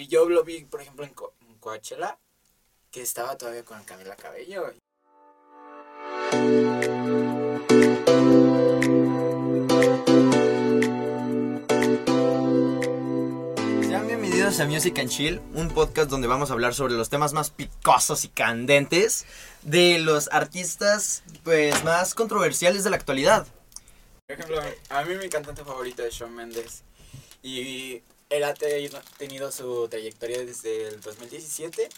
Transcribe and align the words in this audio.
Y 0.00 0.06
yo 0.06 0.28
lo 0.28 0.44
vi, 0.44 0.60
por 0.60 0.80
ejemplo, 0.80 1.04
en, 1.04 1.12
Co- 1.12 1.34
en 1.40 1.58
Coachella, 1.58 2.16
que 2.92 3.02
estaba 3.02 3.36
todavía 3.36 3.64
con 3.64 3.82
Camila 3.82 4.14
Cabello. 4.14 4.72
Sean 13.82 14.06
bienvenidos 14.06 14.60
a 14.60 14.66
Music 14.66 14.96
and 15.00 15.08
Chill, 15.08 15.40
un 15.54 15.68
podcast 15.70 16.08
donde 16.08 16.28
vamos 16.28 16.50
a 16.50 16.52
hablar 16.52 16.74
sobre 16.74 16.94
los 16.94 17.08
temas 17.08 17.32
más 17.32 17.50
picosos 17.50 18.24
y 18.24 18.28
candentes 18.28 19.26
de 19.62 19.98
los 19.98 20.28
artistas 20.30 21.24
pues 21.42 21.82
más 21.82 22.14
controversiales 22.14 22.84
de 22.84 22.90
la 22.90 22.96
actualidad. 22.96 23.48
Por 24.28 24.36
ejemplo, 24.38 24.60
a 24.90 25.04
mí 25.04 25.16
mi 25.16 25.28
cantante 25.28 25.64
favorito 25.64 26.04
es 26.04 26.14
Shawn 26.14 26.36
Mendes. 26.36 26.84
Y 27.42 28.02
él 28.30 28.44
ha 28.44 28.54
te- 28.54 28.90
tenido 29.16 29.50
su 29.52 29.88
trayectoria 29.88 30.44
desde 30.44 30.88
el 30.88 31.00
2017 31.00 31.88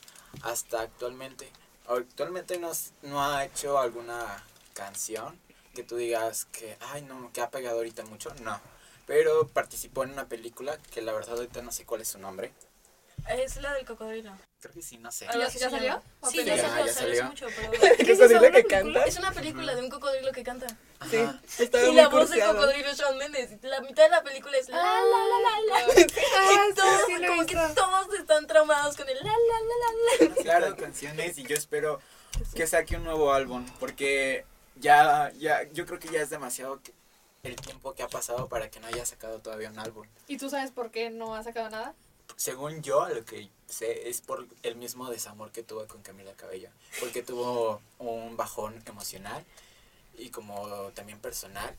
hasta 0.43 0.80
actualmente. 0.83 1.51
Actualmente 1.88 2.59
no, 3.02 3.25
ha 3.25 3.45
hecho 3.45 3.79
alguna 3.79 4.45
canción 4.74 5.38
que 5.74 5.83
tú 5.83 5.97
digas 5.97 6.47
que, 6.47 6.77
ay 6.80 7.02
no, 7.02 7.33
que 7.33 7.41
ha 7.41 7.51
pegado 7.51 7.79
ahorita 7.79 8.05
mucho. 8.05 8.33
No. 8.43 8.61
Pero 9.07 9.48
participó 9.48 10.05
en 10.05 10.11
una 10.12 10.27
película 10.29 10.79
que 10.93 11.02
la 11.02 11.12
verdad 11.12 11.35
ahorita 11.37 11.62
no 11.62 11.73
sé 11.73 11.85
cuál 11.85 12.01
es 12.02 12.09
su 12.09 12.19
nombre. 12.19 12.52
Es 13.29 13.57
la 13.60 13.74
del 13.74 13.85
cocodrilo. 13.85 14.33
Creo 14.60 14.73
que 14.74 14.83
sí, 14.83 14.99
no 14.99 15.10
sé. 15.12 15.27
Algo 15.27 15.41
¿Ya- 15.43 15.49
así 15.49 15.59
ya 15.59 15.69
salió? 15.71 15.88
llama. 15.88 16.02
¿O 16.21 16.30
Sí, 16.30 16.45
ya 16.45 16.57
Ya, 16.57 16.62
salió, 16.69 16.87
ya 16.87 16.93
salió 16.93 17.15
salió. 17.16 17.24
mucho, 17.24 17.47
pero... 17.57 17.71
¿Qué 17.97 18.12
cocodrilo 18.16 18.52
que 18.52 18.65
canta? 18.65 19.05
Es 19.05 19.19
una 19.19 19.33
película 19.33 19.74
de 19.74 19.83
un 19.83 19.91
cocodrilo 19.91 20.33
que 20.33 20.43
canta. 20.45 20.66
Sí, 21.09 21.17
estaba 21.63 21.85
Y 21.85 21.87
muy 21.89 21.97
la 21.97 22.09
voz 22.09 22.21
de 22.21 22.27
cursiado. 22.27 22.55
cocodrilo 22.57 22.91
es 22.91 22.99
Shawn 22.99 23.17
Mendes. 23.19 23.51
La 23.63 23.81
mitad 23.81 24.03
de 24.05 24.11
la 24.11 24.23
película 24.23 24.59
es 24.59 24.69
la 24.69 24.77
la 24.77 25.01
la 25.01 25.39
la 25.41 25.87
la. 25.87 25.93
Y 26.03 26.75
todos, 26.75 27.01
sí, 27.07 27.15
sí 27.17 27.27
como 27.27 27.47
que 27.47 27.55
todos 27.75 28.15
están 28.19 28.47
traumados 28.47 28.97
con 28.97 29.09
el 29.09 29.17
la 29.17 29.23
la 29.25 29.31
la 29.31 30.29
la 30.29 30.35
la. 30.37 30.43
Claro, 30.43 30.77
canciones 30.77 31.39
y 31.39 31.45
yo 31.45 31.57
espero 31.57 32.01
que 32.55 32.66
saque 32.66 32.97
un 32.97 33.05
nuevo 33.05 33.33
álbum 33.33 33.66
porque 33.79 34.45
ya, 34.77 35.33
ya, 35.39 35.63
yo 35.73 35.87
creo 35.87 35.99
que 35.99 36.09
ya 36.09 36.21
es 36.21 36.30
demasiado 36.30 36.80
que- 36.83 36.93
el 37.43 37.57
tiempo 37.57 37.95
que 37.95 38.02
ha 38.02 38.09
pasado 38.09 38.49
para 38.49 38.71
que 38.71 38.80
no 38.80 38.87
haya 38.89 39.07
sacado 39.07 39.39
todavía 39.39 39.71
un 39.71 39.79
álbum. 39.79 40.07
¿Y 40.29 40.37
tú 40.37 40.51
sabes 40.51 40.71
por 40.71 40.91
qué 40.91 41.09
no 41.09 41.35
ha 41.35 41.43
sacado 41.43 41.71
nada? 41.71 41.95
Según 42.37 42.83
yo, 42.83 43.09
lo 43.09 43.24
que 43.24 43.49
sé 43.67 44.11
es 44.11 44.21
por 44.21 44.46
el 44.63 44.77
mismo 44.77 45.09
desamor 45.11 45.51
que 45.51 45.63
tuvo 45.63 45.87
con 45.87 46.02
Camila 46.02 46.33
Cabello, 46.35 46.69
porque 47.01 47.23
tuvo 47.23 47.80
un 47.99 48.37
bajón 48.37 48.83
emocional 48.87 49.43
y 50.21 50.30
como 50.30 50.90
también 50.95 51.18
personal 51.21 51.76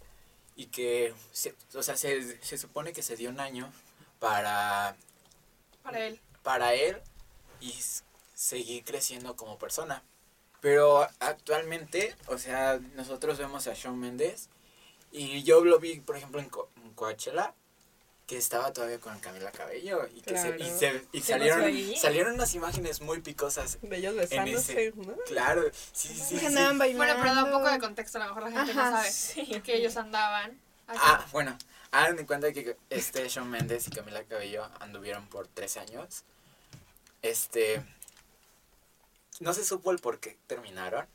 y 0.56 0.68
que, 0.68 1.14
se, 1.32 1.56
o 1.76 1.84
sea, 1.84 1.96
se, 1.98 2.42
se 2.44 2.58
supone 2.58 2.94
que 2.94 3.04
se 3.04 3.16
dio 3.16 3.30
un 3.30 3.40
año 3.40 3.72
para 4.20 4.96
Para 5.84 6.06
él. 6.08 6.20
para 6.44 6.74
él 6.74 6.98
y 7.60 7.74
seguir 8.34 8.84
creciendo 8.84 9.36
como 9.36 9.58
persona. 9.58 10.04
Pero 10.62 11.08
actualmente, 11.20 12.16
o 12.28 12.38
sea, 12.38 12.80
nosotros 12.96 13.38
vemos 13.40 13.68
a 13.68 13.74
Shawn 13.74 14.00
Mendes 14.00 14.50
y 15.12 15.44
yo 15.44 15.64
lo 15.66 15.80
vi, 15.80 16.00
por 16.00 16.18
ejemplo, 16.18 16.40
en, 16.40 16.50
Co- 16.50 16.70
en 16.84 16.94
Coachella, 16.94 17.56
que 18.32 18.38
estaba 18.38 18.72
todavía 18.72 18.98
con 18.98 19.20
Camila 19.20 19.52
Cabello 19.52 20.08
y 20.16 20.22
que 20.22 20.38
se- 20.38 20.56
y, 20.58 20.64
se- 20.70 21.06
y 21.12 21.20
¿Se 21.20 21.34
salieron, 21.34 21.70
salieron 21.98 22.34
unas 22.36 22.56
imágenes 22.56 23.02
muy 23.02 23.20
picosas. 23.20 23.78
De 23.82 23.98
ellos 23.98 24.16
besándose, 24.16 24.88
ese- 24.88 24.94
¿no? 24.96 25.18
Claro, 25.28 25.64
sí, 25.92 26.08
sí, 26.16 26.40
sí. 26.40 26.48
Bueno, 26.96 27.16
pero 27.22 27.36
da 27.36 27.44
un 27.44 27.52
poco 27.52 27.70
de 27.70 27.78
contexto, 27.80 28.20
a 28.20 28.22
lo 28.28 28.34
mejor 28.34 28.50
la 28.50 28.58
gente 28.58 28.72
Ajá, 28.72 28.90
no 28.92 28.98
sabe 29.00 29.12
Sí. 29.12 29.62
que 29.66 29.76
ellos 29.76 29.98
andaban. 29.98 30.58
así. 30.88 31.00
Ah, 31.04 31.26
bueno, 31.34 31.58
hagan 31.92 32.20
en 32.20 32.26
cuenta 32.26 32.54
que 32.54 32.78
este 32.90 33.28
Shawn 33.28 33.50
Mendes 33.50 33.86
y 33.90 33.92
Camila 33.92 34.24
Cabello 34.24 34.66
anduvieron 34.80 35.28
por 35.28 35.50
tres 35.50 35.76
años. 35.76 36.24
Este. 37.22 37.84
No 39.42 39.54
se 39.54 39.66
supo 39.66 39.92
el 39.92 40.00
por 40.00 40.22
qué 40.22 40.38
terminaron. 40.48 41.06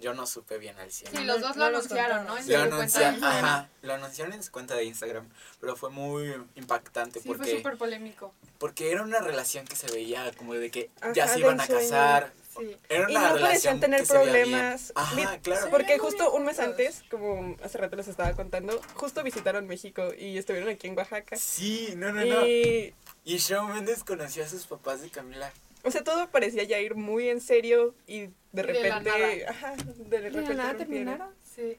Yo 0.00 0.12
no 0.12 0.26
supe 0.26 0.58
bien 0.58 0.76
al 0.78 0.90
100. 0.92 1.10
Sí, 1.16 1.24
los 1.24 1.40
dos 1.40 1.56
lo 1.56 1.70
No 1.70 1.76
anunciaron. 1.78 2.26
¿no? 2.26 2.36
En 2.36 2.36
Lo 2.36 2.42
su 2.42 2.46
cuenta 2.46 2.58
de 2.68 2.76
anunciaron, 2.76 3.14
Instagram. 3.14 3.44
ajá, 3.44 3.68
lo 3.82 3.94
anunciaron 3.94 4.32
en 4.34 4.42
su 4.42 4.52
cuenta 4.52 4.74
de 4.74 4.84
Instagram, 4.84 5.28
pero 5.60 5.74
fue 5.76 5.90
muy 5.90 6.34
impactante 6.54 7.20
Sí, 7.20 7.28
fue 7.28 7.36
porque, 7.38 7.56
súper 7.56 7.76
polémico. 7.78 8.34
porque 8.58 8.90
era 8.90 9.02
una 9.02 9.20
relación 9.20 9.64
que 9.66 9.74
se 9.76 9.90
veía 9.90 10.32
como 10.36 10.52
de 10.54 10.70
que 10.70 10.90
ya 11.14 11.26
se 11.28 11.38
iban 11.40 11.60
a 11.60 11.66
casar. 11.66 12.32
Sí. 12.58 12.76
Era 12.88 13.10
Y 13.10 13.16
una 13.16 13.20
no 13.28 13.34
relación 13.36 13.42
parecían 13.48 13.80
tener 13.80 14.00
que 14.00 14.06
se 14.06 14.18
veía 14.18 14.32
bien. 14.32 14.42
problemas. 14.50 14.92
Ajá, 14.94 15.38
claro. 15.42 15.70
Porque 15.70 15.98
justo 15.98 16.32
un 16.32 16.44
mes 16.44 16.58
antes, 16.58 17.02
como 17.10 17.56
hace 17.62 17.76
rato 17.78 17.96
les 17.96 18.08
estaba 18.08 18.32
contando, 18.32 18.80
justo 18.94 19.22
visitaron 19.22 19.66
México 19.66 20.12
y 20.18 20.38
estuvieron 20.38 20.68
aquí 20.70 20.86
en 20.88 20.96
Oaxaca. 20.96 21.36
Sí, 21.36 21.92
no, 21.96 22.12
no, 22.12 22.24
no. 22.24 22.46
Y, 22.46 22.94
Y 23.24 23.36
Shawn 23.38 23.72
Mendes 23.74 24.04
conoció 24.04 24.44
a 24.44 24.48
sus 24.48 24.66
papás 24.66 25.00
de 25.02 25.10
Camila. 25.10 25.52
o 25.84 25.90
sea, 25.90 26.02
todo 26.02 26.28
parecía 26.30 26.62
ya 26.64 26.78
ir 26.78 26.94
muy 26.94 27.28
en 27.28 27.40
serio 27.42 27.94
y 28.06 28.30
de 28.62 28.72
de 28.72 28.88
la 28.88 28.98
repente, 28.98 29.44
nada. 29.44 29.50
ajá, 29.50 29.76
de 29.76 30.20
repente 30.20 30.54
nada 30.54 30.76
terminaron. 30.76 31.30
Sí. 31.54 31.76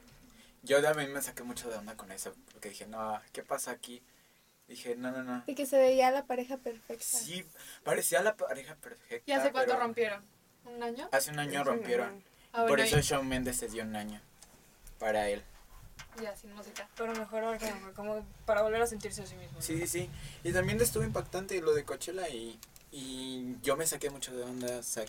Yo 0.62 0.82
también 0.82 1.12
me 1.12 1.22
saqué 1.22 1.42
mucho 1.42 1.70
de 1.70 1.76
onda 1.76 1.96
con 1.96 2.10
eso, 2.12 2.34
porque 2.52 2.70
dije, 2.70 2.86
no, 2.86 3.20
¿qué 3.32 3.42
pasa 3.42 3.70
aquí? 3.70 4.02
Dije, 4.66 4.96
no, 4.96 5.10
no, 5.12 5.22
no. 5.22 5.42
De 5.46 5.54
que 5.54 5.64
se 5.66 5.78
veía 5.78 6.10
la 6.10 6.24
pareja 6.26 6.58
perfecta. 6.58 7.04
Sí, 7.04 7.44
parecía 7.84 8.22
la 8.22 8.36
pareja 8.36 8.74
perfecta. 8.76 9.30
¿Y 9.30 9.32
hace 9.34 9.50
cuánto 9.52 9.76
rompieron? 9.78 10.22
¿Un 10.64 10.82
año? 10.82 11.08
Hace 11.12 11.30
un 11.30 11.38
año 11.38 11.64
rompieron. 11.64 12.22
Ah, 12.52 12.66
Por 12.66 12.80
eso 12.80 12.98
y- 12.98 13.02
Shawn 13.02 13.26
Mendes 13.28 13.56
se 13.56 13.68
dio 13.68 13.82
un 13.84 13.96
año 13.96 14.20
para 14.98 15.28
él. 15.28 15.42
Ya, 16.20 16.34
sin 16.36 16.52
música. 16.54 16.88
Pero 16.96 17.14
mejor 17.14 17.44
ahora, 17.44 17.58
como 17.94 18.26
para 18.44 18.62
volver 18.62 18.82
a 18.82 18.86
sentirse 18.86 19.22
a 19.22 19.26
sí 19.26 19.36
mismo. 19.36 19.54
¿no? 19.56 19.62
Sí, 19.62 19.78
sí, 19.78 19.86
sí. 19.86 20.10
Y 20.42 20.52
también 20.52 20.80
estuvo 20.80 21.04
impactante 21.04 21.60
lo 21.62 21.72
de 21.74 21.84
Coachella 21.84 22.28
y, 22.28 22.58
y 22.90 23.56
yo 23.62 23.76
me 23.76 23.86
saqué 23.86 24.10
mucho 24.10 24.34
de 24.36 24.42
onda. 24.42 24.78
o 24.78 24.82
sea, 24.82 25.04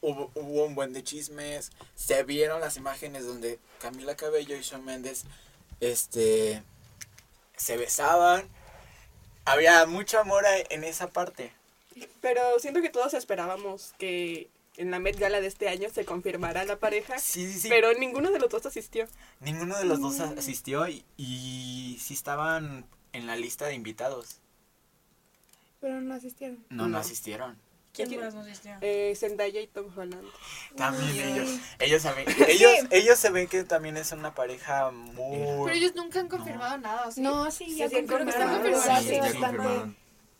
hubo, 0.00 0.30
hubo 0.34 0.64
un 0.64 0.74
buen 0.74 0.92
de 0.92 1.02
chismes. 1.04 1.70
Se 1.94 2.22
vieron 2.24 2.60
las 2.60 2.76
imágenes 2.76 3.26
donde 3.26 3.58
Camila 3.80 4.16
Cabello 4.16 4.56
y 4.56 4.60
Shawn 4.62 4.84
Mendes 4.84 5.24
este, 5.80 6.62
se 7.56 7.76
besaban. 7.76 8.48
Había 9.44 9.86
mucho 9.86 10.18
amor 10.20 10.44
en 10.70 10.84
esa 10.84 11.08
parte. 11.08 11.52
Pero 12.20 12.40
siento 12.60 12.82
que 12.82 12.90
todos 12.90 13.14
esperábamos 13.14 13.94
que 13.98 14.50
en 14.76 14.90
la 14.92 15.00
Met 15.00 15.18
Gala 15.18 15.40
de 15.40 15.48
este 15.48 15.68
año 15.68 15.88
se 15.90 16.04
confirmara 16.04 16.64
la 16.64 16.78
pareja, 16.78 17.18
Sí, 17.18 17.50
sí, 17.52 17.60
sí. 17.60 17.68
pero 17.68 17.92
ninguno 17.94 18.30
de 18.30 18.38
los 18.38 18.48
dos 18.50 18.64
asistió. 18.66 19.08
Ninguno 19.40 19.76
de 19.76 19.84
los 19.84 20.00
dos 20.00 20.20
asistió 20.20 20.86
y, 20.88 21.04
y 21.16 21.98
sí 22.00 22.14
estaban 22.14 22.86
en 23.12 23.26
la 23.26 23.34
lista 23.34 23.66
de 23.66 23.74
invitados. 23.74 24.36
Pero 25.80 26.00
no 26.00 26.14
asistieron. 26.14 26.64
No, 26.70 26.84
no, 26.84 26.88
No. 26.90 26.98
asistieron. 26.98 27.58
¿Quién 28.06 28.20
más 28.20 28.34
nos? 28.34 28.46
Eh, 28.80 29.14
Zendaya 29.16 29.60
y 29.60 29.66
Tom 29.66 29.86
Holland. 29.96 30.24
También 30.76 31.28
ellos. 31.28 31.50
Ellos, 31.78 32.02
saben- 32.02 32.26
ellos, 32.48 32.70
ellos 32.90 33.18
se 33.18 33.30
ven 33.30 33.48
que 33.48 33.64
también 33.64 33.96
es 33.96 34.12
una 34.12 34.34
pareja 34.34 34.90
muy... 34.90 35.38
Pero 35.64 35.70
ellos 35.70 35.94
nunca 35.94 36.20
han 36.20 36.28
confirmado 36.28 36.78
nada, 36.78 37.06
¿o 37.08 37.10
sí? 37.10 37.20
No, 37.20 37.50
sí, 37.50 37.74
ya 37.76 37.88
Sí, 37.88 37.96
sí, 37.96 38.06
confirmaron. 38.06 38.26
confirmaron. 38.32 38.62
pero 38.62 39.00
Sí, 39.02 39.18
bastante. 39.18 39.94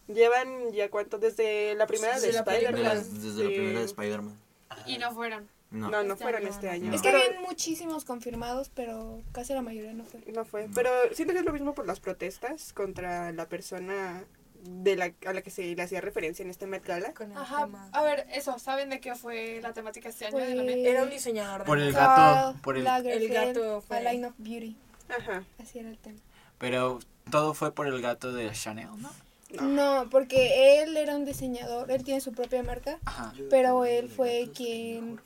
Llevan 0.08 0.72
ya 0.72 0.90
cuánto, 0.90 1.18
desde 1.18 1.74
la 1.74 1.86
primera 1.86 2.16
Sí, 2.18 2.28
de 2.28 2.38
Spider-Man. 2.38 2.82
desde 3.22 3.42
la 3.44 3.48
Sí. 3.50 3.54
primera 3.54 3.78
de 3.80 3.84
Spider-Man. 3.84 4.38
Y 4.86 4.98
no 4.98 5.12
fueron. 5.12 5.48
No. 5.70 5.90
No, 5.90 6.02
no 6.02 6.14
Este 6.14 6.24
fueron 6.24 6.40
año 6.42 6.50
este 6.50 6.66
no. 6.66 6.72
año. 6.72 6.94
Es 6.94 7.02
que 7.02 7.10
habían 7.10 7.42
muchísimos 7.42 8.06
confirmados, 8.06 8.70
pero 8.74 9.20
casi 9.32 9.52
la 9.52 9.60
mayoría 9.60 9.92
no 9.92 10.04
fue. 10.04 10.20
No 10.32 10.46
fue. 10.46 10.66
Pero 10.74 10.88
siento 11.12 11.34
que 11.34 11.40
es 11.40 11.44
lo 11.44 11.52
mismo 11.52 11.74
por 11.74 11.86
las 11.86 12.00
protestas 12.00 12.72
contra 12.72 13.32
la 13.32 13.50
persona 13.50 14.24
de 14.62 14.96
la, 14.96 15.12
a 15.26 15.32
la 15.32 15.42
que 15.42 15.50
se 15.50 15.74
le 15.74 15.82
hacía 15.82 16.00
referencia 16.00 16.42
en 16.42 16.50
este 16.50 16.66
Met 16.66 16.84
Gala. 16.84 17.12
Con 17.14 17.30
el 17.32 17.38
Ajá. 17.38 17.64
tema. 17.64 17.88
A 17.92 18.02
ver, 18.02 18.26
eso, 18.32 18.58
¿saben 18.58 18.90
de 18.90 19.00
qué 19.00 19.14
fue 19.14 19.60
la 19.62 19.72
temática 19.72 20.08
este 20.08 20.26
año 20.26 20.38
de 20.38 20.54
la 20.54 20.62
Met? 20.62 20.76
Era 20.78 21.02
un 21.02 21.10
diseñador 21.10 21.60
de 21.60 21.66
Por 21.66 21.78
el 21.78 21.92
gato, 21.92 22.58
por 22.62 22.76
el- 22.76 22.84
gato 22.84 23.80
fue- 23.82 23.96
A 23.98 24.12
Line 24.12 24.26
of 24.26 24.34
Beauty. 24.38 24.76
Ajá. 25.08 25.44
Así 25.62 25.78
era 25.78 25.88
el 25.88 25.98
tema. 25.98 26.18
Pero 26.58 26.98
todo 27.30 27.54
fue 27.54 27.72
por 27.72 27.86
el 27.86 28.00
gato 28.02 28.32
de 28.32 28.50
Chanel, 28.52 28.88
¿no? 28.98 29.10
No. 29.50 29.62
No, 29.62 30.10
porque 30.10 30.82
él 30.82 30.94
era 30.98 31.16
un 31.16 31.24
diseñador, 31.24 31.90
él 31.90 32.04
tiene 32.04 32.20
su 32.20 32.32
propia 32.32 32.62
marca, 32.62 32.98
Ajá. 33.06 33.32
pero 33.48 33.86
él 33.86 34.10
fue 34.10 34.50
quien 34.54 35.18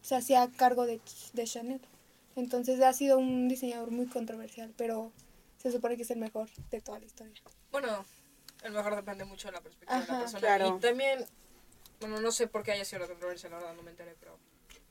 se 0.00 0.14
hacía 0.16 0.48
cargo 0.56 0.86
de, 0.86 0.98
de 1.34 1.44
Chanel. 1.44 1.80
Entonces 2.36 2.80
ha 2.80 2.94
sido 2.94 3.18
un 3.18 3.48
diseñador 3.48 3.90
muy 3.90 4.06
controversial, 4.06 4.72
pero 4.78 5.12
se 5.58 5.70
supone 5.72 5.96
que 5.98 6.04
es 6.04 6.10
el 6.10 6.18
mejor 6.18 6.48
de 6.70 6.80
toda 6.80 6.98
la 7.00 7.04
historia. 7.04 7.34
Bueno, 7.70 8.06
el 8.66 8.72
mejor 8.72 8.96
depende 8.96 9.24
mucho 9.24 9.48
de 9.48 9.52
la 9.52 9.60
perspectiva 9.60 10.00
de 10.00 10.06
la 10.06 10.18
persona. 10.20 10.40
claro. 10.40 10.76
Y 10.76 10.80
también, 10.80 11.24
bueno, 12.00 12.20
no 12.20 12.30
sé 12.30 12.46
por 12.46 12.62
qué 12.62 12.72
haya 12.72 12.84
sido 12.84 13.02
la 13.02 13.08
controversia, 13.08 13.48
la 13.48 13.56
verdad, 13.56 13.74
no 13.74 13.82
me 13.82 13.90
enteré, 13.90 14.14
pero... 14.18 14.38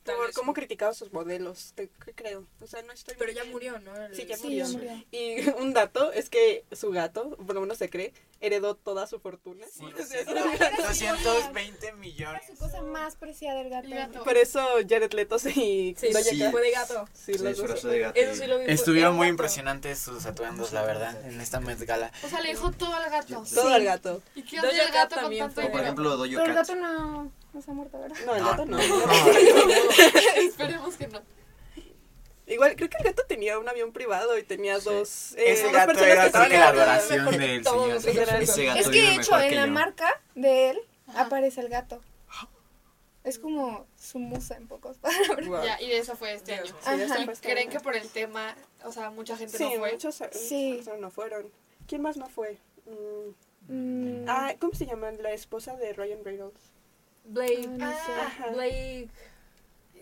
tal 0.06 0.16
Por 0.16 0.32
cómo 0.34 0.52
sí. 0.54 0.56
criticaba 0.56 0.94
sus 0.94 1.12
modelos, 1.12 1.74
te- 1.76 1.90
¿qué 2.06 2.14
creo? 2.14 2.46
O 2.62 2.68
sea, 2.68 2.82
no 2.84 2.94
estoy... 2.94 3.16
Pero 3.18 3.32
ya 3.34 3.44
murió, 3.46 3.78
¿no? 3.80 3.94
El- 3.96 4.16
Sí, 4.16 4.26
ya 4.26 4.38
murió. 4.38 4.66
Y 5.12 5.50
un 5.60 5.74
dato 5.74 6.12
es 6.14 6.30
que 6.30 6.64
su 6.72 6.92
gato, 6.92 7.36
por 7.38 7.56
lo 7.56 7.62
menos 7.62 7.78
se 7.78 7.90
cree, 7.90 8.14
heredó 8.40 8.76
toda 8.76 9.08
su 9.08 9.20
fortuna. 9.20 9.66
Sí, 9.72 9.84
O 10.00 10.04
sea, 10.06 10.22
es 10.22 10.28
una- 10.28 10.46
220 10.88 11.94
millones. 11.94 12.44
Era 12.46 12.56
su 12.56 12.60
cosa 12.64 12.82
más 12.84 13.16
preciada 13.16 13.60
del 13.60 13.70
gato. 13.70 13.88
El 13.88 13.94
gato. 13.96 14.24
Por 14.24 14.38
eso 14.38 14.60
Jared 14.88 15.12
Leto 15.14 15.36
y 15.38 15.40
Sí, 15.50 15.96
sí, 16.00 16.40
Cat, 16.40 16.52
fue 16.52 16.62
de 16.62 16.72
gato. 16.72 17.08
sí, 17.14 17.24
Se 17.24 17.32
los 17.34 17.42
dos. 17.44 17.58
disfrazó 17.58 17.88
de 17.90 18.00
gato. 18.00 18.20
Eso 18.20 18.36
sí 18.42 18.48
lo 18.48 18.60
vi. 18.60 18.66
Estuvieron 18.68 19.16
muy 19.16 19.26
gato. 19.28 19.32
impresionantes 19.32 20.00
sus 20.00 20.26
atuendos, 20.26 20.72
la 20.74 20.84
verdad, 20.84 21.26
en 21.28 21.42
esta 21.42 21.60
Met 21.60 21.80
Gala. 21.82 22.12
O 22.24 22.30
sea, 22.30 22.42
le 22.42 22.50
dejó 22.50 22.72
todo 22.72 22.94
al 22.94 23.10
gato. 23.10 23.44
Todo 23.54 23.70
al 23.70 23.84
gato. 23.84 24.22
¿Y 24.36 24.44
qué 24.44 24.60
hace 24.60 24.70
el 24.70 24.78
gato 24.78 24.94
Cat 24.94 25.10
con 25.14 25.20
también 25.24 25.52
tanto 25.54 25.72
Por 25.72 25.82
ejemplo, 25.82 26.10
Dojo 26.18 26.24
Pero 26.30 26.42
el 26.44 26.54
Cat. 26.54 26.68
gato 26.68 26.76
no, 26.76 27.32
no 27.56 27.62
se 27.62 27.72
ha 27.72 27.74
muerto, 27.74 28.00
¿verdad? 28.00 28.18
No, 28.26 28.36
el 28.36 28.44
gato 28.44 28.66
no. 28.66 28.78
Esperemos 30.36 30.96
que 30.96 31.08
no. 31.08 31.22
Igual 32.48 32.76
creo 32.76 32.90
que 32.90 32.98
el 33.00 33.04
gato 33.06 33.24
tenía 33.28 33.58
un 33.58 33.68
avión 33.68 33.92
privado 33.92 34.38
y 34.38 34.44
tenía 34.44 34.78
dos. 34.80 35.34
eh, 35.34 35.54
Ese 35.54 35.64
dos 35.64 35.72
gato 35.74 35.88
personas 35.94 36.12
era 36.12 36.22
que 36.22 36.28
estaban 36.28 36.50
la 36.50 36.56
en 36.56 36.60
la- 36.62 36.68
adoración 36.70 37.32
señor. 37.34 37.96
Ese 37.96 38.66
gato 38.66 38.80
Es 38.80 38.90
que 38.90 39.02
de 39.02 39.16
hecho 39.16 39.40
en 39.40 39.56
la 39.56 39.66
yo. 39.66 39.72
marca 39.72 40.22
de 40.36 40.70
él 40.72 40.80
aparece 41.16 41.62
el 41.62 41.70
gato. 41.70 42.02
Es 43.24 43.40
como 43.40 43.88
su 44.00 44.20
musa 44.20 44.56
en 44.56 44.68
pocas 44.68 44.98
palabras. 44.98 45.48
Wow. 45.48 45.64
Ya, 45.64 45.82
y 45.82 45.88
de 45.88 45.98
eso 45.98 46.16
fue 46.16 46.34
este 46.36 46.54
año. 46.54 46.72
Ajá. 46.86 47.34
¿Creen 47.42 47.70
que 47.72 47.80
por 47.80 47.96
el 47.96 48.08
tema, 48.10 48.56
o 48.84 48.92
sea, 48.92 49.10
mucha 49.10 49.36
gente 49.36 49.58
Sí, 49.58 49.64
no 49.64 49.80
fue? 49.80 49.94
muchos 49.94 50.22
eh, 50.22 50.30
Sí. 50.32 50.74
personas 50.76 51.00
no 51.02 51.10
fueron. 51.10 51.50
¿Quién 51.88 52.04
más 52.04 52.18
no 52.18 52.28
fue? 52.30 52.58
Mm, 52.86 53.32
Mm, 53.68 54.26
Ah, 54.28 54.54
¿cómo 54.60 54.76
se 54.76 54.86
llama? 54.86 55.10
La 55.14 55.32
esposa 55.32 55.76
de 55.76 55.92
Ryan 55.94 56.24
Reynolds. 56.24 56.60
Blake. 57.26 57.68
no 57.68 57.92
sé. 57.92 58.52
Blake. 58.54 59.10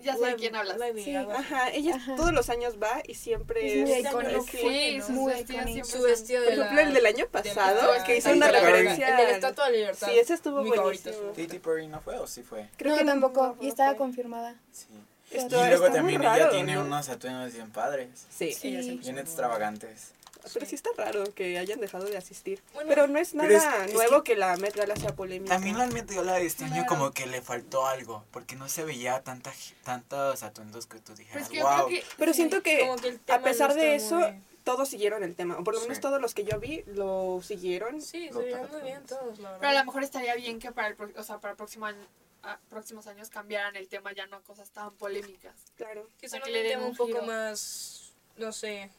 Ya 0.02 0.18
sé 0.18 0.25
de 0.25 0.36
quién 0.36 0.54
hablas. 0.54 0.78
Levy, 0.78 1.02
Sí. 1.02 1.16
Ajá, 1.16 1.70
ella 1.72 1.96
Ajá. 1.96 2.16
todos 2.18 2.34
los 2.34 2.50
años 2.50 2.74
va 2.81 3.02
y 3.08 3.14
siempre 3.16 3.66
Es 3.66 3.88
muy 3.88 3.92
es. 3.94 4.00
icónico. 4.06 4.44
sí. 4.44 4.58
Sí, 4.58 4.68
icónico. 4.98 5.48
siempre 5.48 5.84
Su 5.86 6.02
vestido 6.02 6.42
Por 6.44 6.50
de 6.52 6.58
la... 6.58 6.64
ejemplo, 6.66 6.81
el 6.88 6.94
del 6.94 7.06
año 7.06 7.16
de 7.16 7.24
la- 7.24 7.30
pasado, 7.31 8.04
que 8.06 8.18
hizo 8.18 8.31
una 8.34 8.52
referencia. 8.52 9.08
El 9.12 9.16
de 9.18 9.24
la 9.24 9.30
Estatua 9.31 9.66
de 9.68 9.72
la 9.72 9.78
Libertad. 9.78 10.08
Sí, 10.10 10.20
ese 10.20 10.34
estuvo 10.34 10.62
buenísimo. 10.66 11.16
Katy 11.38 11.60
Perry 11.60 11.88
no 11.88 12.02
fue 12.02 12.18
o 12.20 12.28
sí 12.28 12.44
fue. 12.44 12.68
Creo 12.75 12.92
no, 12.94 12.98
que 13.00 13.06
tampoco. 13.06 13.56
no 13.58 13.64
y 13.64 13.69
estaba 13.69 13.96
confirmada. 13.96 14.56
Sí. 14.74 14.88
Esto- 15.31 15.66
y 15.66 15.69
luego 15.69 15.90
también 15.90 16.22
raro, 16.22 16.44
ella 16.44 16.50
tiene 16.52 16.76
¿no? 16.76 16.81
unos 16.81 17.08
atuendos 17.08 17.54
bien 17.54 17.72
padres, 17.72 18.10
Sí. 18.30 18.46
Ella 18.64 18.84
siempre 18.84 18.96
bien 18.98 19.18
extravagantes. 19.19 20.12
Pero 20.51 20.66
sí 20.66 20.75
está 20.75 20.90
raro 20.98 21.24
que 21.34 21.57
hayan 21.57 21.80
dejado 21.80 22.06
de 22.06 22.18
asistir. 22.18 22.62
Bueno, 22.74 22.90
pero 22.90 23.07
no 23.07 23.18
es 23.19 23.34
nada 23.34 23.86
es 23.86 23.94
nuevo 23.94 24.24
que, 24.24 24.36
la 24.36 24.57
Met 24.57 24.75
Gala 24.75 24.95
sea 24.95 25.16
polémica. 25.16 25.54
También 25.56 25.78
la 25.78 25.88
Met 25.88 26.10
Gala 26.12 26.34
de 26.34 26.45
este 26.45 26.66
año 26.66 26.86
como 26.88 27.12
que 27.12 27.25
le 27.25 27.42
faltó 27.42 27.86
algo, 27.86 28.24
porque 28.31 28.56
no 28.56 28.68
se 28.68 28.84
veía 28.84 29.22
tanta, 29.22 29.54
tantos 29.84 30.44
atuendos 30.44 30.86
que 30.88 31.00
tú 31.00 31.16
dijeras, 31.16 31.44
es 31.44 31.50
que 31.50 31.57
yo 31.57 31.63
wow. 31.68 31.88
que... 31.88 32.04
Pero 32.18 32.34
sí. 32.34 32.38
siento 32.38 32.62
que 32.62 32.80
Como 32.81 32.95
que 32.98 33.07
el 33.10 33.19
tema 33.19 33.40
a 33.40 33.42
pesar 33.42 33.74
de 33.74 33.95
eso, 33.95 34.19
todos 34.63 34.90
siguieron 34.90 35.24
el 35.24 35.36
tema. 35.36 35.57
O 35.57 35.63
por 35.63 35.74
lo 35.74 35.81
menos 35.81 35.98
Sí. 35.98 36.01
todos 36.01 36.22
los 36.22 36.34
que 36.34 36.44
yo 36.44 36.60
vi 36.60 36.84
lo 36.88 37.42
siguieron. 37.44 38.01
Sí, 38.01 38.28
se 38.28 38.34
Lo 38.34 38.40
veían 38.40 38.69
muy 38.72 38.81
bien 38.81 39.04
todos, 39.06 39.40
la 39.40 39.51
verdad. 39.51 39.60
Pero 39.60 39.69
a 39.72 39.80
lo 39.81 39.86
mejor 39.86 40.04
estaría 40.04 40.36
bien 40.36 40.60
que 40.60 40.72
para 40.72 40.88
el, 40.90 40.95
pro- 40.95 41.12
o 41.16 41.24
sea, 41.24 41.40
para 41.40 41.51
el 41.51 41.57
próximo 41.57 41.86
año, 41.86 42.06
a- 42.44 42.57
próximos 42.69 43.07
años 43.07 43.30
cambiaran 43.30 43.75
el 43.75 43.88
tema 43.88 44.12
ya 44.13 44.25
no 44.28 44.38
a 44.38 44.42
cosas 44.42 44.69
tan 44.72 44.92
polémicas. 44.95 45.54
Claro. 45.78 46.07
que 46.19 46.28
que 46.28 46.51
le 46.51 46.63
den 46.63 46.80
un, 46.80 46.86
un 46.88 46.95
poco 46.95 47.22
más, 47.24 48.13
no 48.38 48.51
sé, 48.51 48.90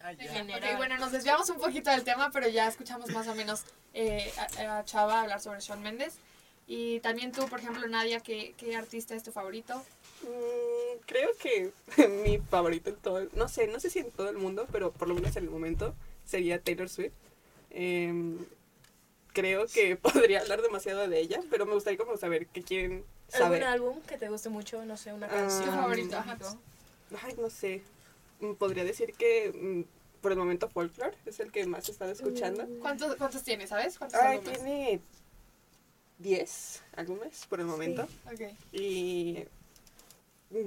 Ah, 0.00 0.12
ya. 0.12 0.32
general. 0.32 0.70
Ok, 0.72 0.76
bueno, 0.76 0.96
nos 0.98 1.12
desviamos 1.12 1.48
un 1.50 1.58
poquito 1.58 1.90
del 1.90 2.04
tema, 2.04 2.30
pero 2.32 2.48
ya 2.48 2.68
escuchamos 2.68 3.10
más 3.10 3.26
o 3.28 3.34
menos 3.34 3.64
eh, 3.94 4.32
a, 4.58 4.78
a 4.78 4.84
Chava 4.84 5.22
hablar 5.22 5.40
sobre 5.40 5.60
Shawn 5.60 5.82
Mendes. 5.82 6.14
Y 6.66 7.00
también 7.00 7.32
tú, 7.32 7.48
por 7.48 7.60
ejemplo, 7.60 7.86
Nadia, 7.88 8.20
¿qué, 8.20 8.54
qué 8.58 8.76
artista 8.76 9.14
es 9.14 9.22
tu 9.22 9.32
favorito? 9.32 9.82
Mm, 10.22 11.00
creo 11.06 11.30
que 11.40 11.72
mi 12.24 12.38
favorito 12.38 12.90
en 12.90 12.96
todo, 12.96 13.18
el- 13.18 13.30
no 13.34 13.48
sé, 13.48 13.66
no 13.66 13.80
sé 13.80 13.90
si 13.90 14.00
en 14.00 14.10
todo 14.10 14.28
el 14.28 14.36
mundo, 14.36 14.66
pero 14.70 14.92
por 14.92 15.08
lo 15.08 15.14
menos 15.14 15.34
en 15.36 15.44
el 15.44 15.50
momento 15.50 15.94
sería 16.24 16.60
Taylor 16.60 16.88
Swift. 16.88 17.12
Em, 17.70 18.38
creo 19.32 19.66
que 19.66 19.96
podría 20.36 20.40
hablar 20.40 20.62
demasiado 20.62 21.08
de 21.08 21.18
ella, 21.18 21.40
pero 21.50 21.66
me 21.66 21.74
gustaría 21.74 21.98
como 21.98 22.16
saber 22.16 22.46
qué 22.48 22.62
quieren 22.62 23.04
¿Algún 23.32 23.38
saber. 23.48 23.64
álbum 23.64 24.00
que 24.02 24.16
te 24.16 24.28
guste 24.28 24.48
mucho? 24.48 24.84
No 24.84 24.96
sé, 24.96 25.12
una 25.12 25.26
Ah, 25.26 25.30
canción. 25.30 26.14
Ajá. 26.14 26.36
típico. 26.36 26.58
Ay, 27.22 27.34
no 27.38 27.50
sé. 27.50 27.82
Mm, 28.40 28.52
Podría 28.54 28.84
decir 28.84 29.12
que 29.14 29.52
mm, 29.52 30.20
por 30.20 30.32
el 30.32 30.38
momento 30.38 30.68
Folklore 30.68 31.16
es 31.26 31.40
el 31.40 31.50
que 31.52 31.66
más 31.66 31.88
he 31.88 31.92
estado 31.92 32.12
escuchando. 32.12 32.66
¿Cuántos, 32.80 33.16
cuántos 33.16 33.42
tienes, 33.42 33.70
sabes? 33.70 33.98
¿Cuántos 33.98 34.20
Ay, 34.20 34.38
álbumes? 34.38 34.58
tiene 34.62 35.00
10 36.18 36.82
álbumes 36.96 37.46
por 37.46 37.60
el 37.60 37.66
momento. 37.66 38.02
Ok. 38.26 38.40
Y 38.72 39.44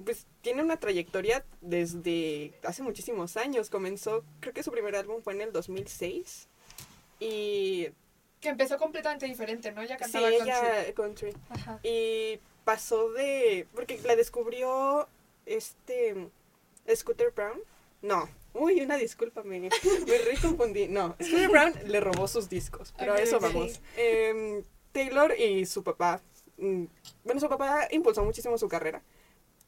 pues 0.06 0.26
tiene 0.42 0.62
una 0.62 0.78
trayectoria 0.78 1.44
desde 1.60 2.54
hace 2.64 2.84
muchísimos 2.84 3.36
años. 3.38 3.70
Comenzó, 3.70 4.24
creo 4.40 4.54
que 4.54 4.64
su 4.64 4.72
primer 4.72 4.96
álbum 4.96 5.22
fue 5.22 5.34
en 5.34 5.42
el 5.42 5.52
2006. 5.52 6.48
Y 7.20 7.90
Que 8.40 8.50
empezó 8.50 8.78
completamente 8.78 9.26
diferente, 9.26 9.72
¿no? 9.72 9.84
Ya 9.84 9.98
sí, 9.98 10.04
cantaba 10.04 10.30
country. 10.30 10.50
ella 10.50 10.94
country. 10.94 11.34
Ajá. 11.50 11.80
Y 11.84 12.40
pasó 12.64 13.12
de 13.12 13.68
porque 13.74 14.00
la 14.04 14.16
descubrió 14.16 15.08
este 15.46 16.30
Scooter 16.96 17.32
Brown. 17.32 17.60
No. 18.02 18.28
Uy, 18.54 18.82
una 18.82 18.98
disculpa, 18.98 19.44
me, 19.46 19.60
me 19.60 19.70
re 19.70 20.38
confundí. 20.42 20.88
No, 20.88 21.16
Scooter 21.22 21.50
Brown 21.52 21.74
le 21.86 22.00
robó 22.02 22.28
sus 22.28 22.50
discos, 22.50 22.94
pero 22.98 23.14
a 23.14 23.20
eso 23.20 23.40
vamos. 23.40 23.80
Em, 23.96 24.64
Taylor 24.92 25.34
y 25.40 25.66
su 25.66 25.84
papá. 25.84 26.22
mm, 26.58 26.86
Bueno, 27.24 27.40
su 27.40 27.48
papá 27.48 27.88
impulsó 27.92 28.24
muchísimo 28.26 28.58
su 28.58 28.68
carrera, 28.68 29.02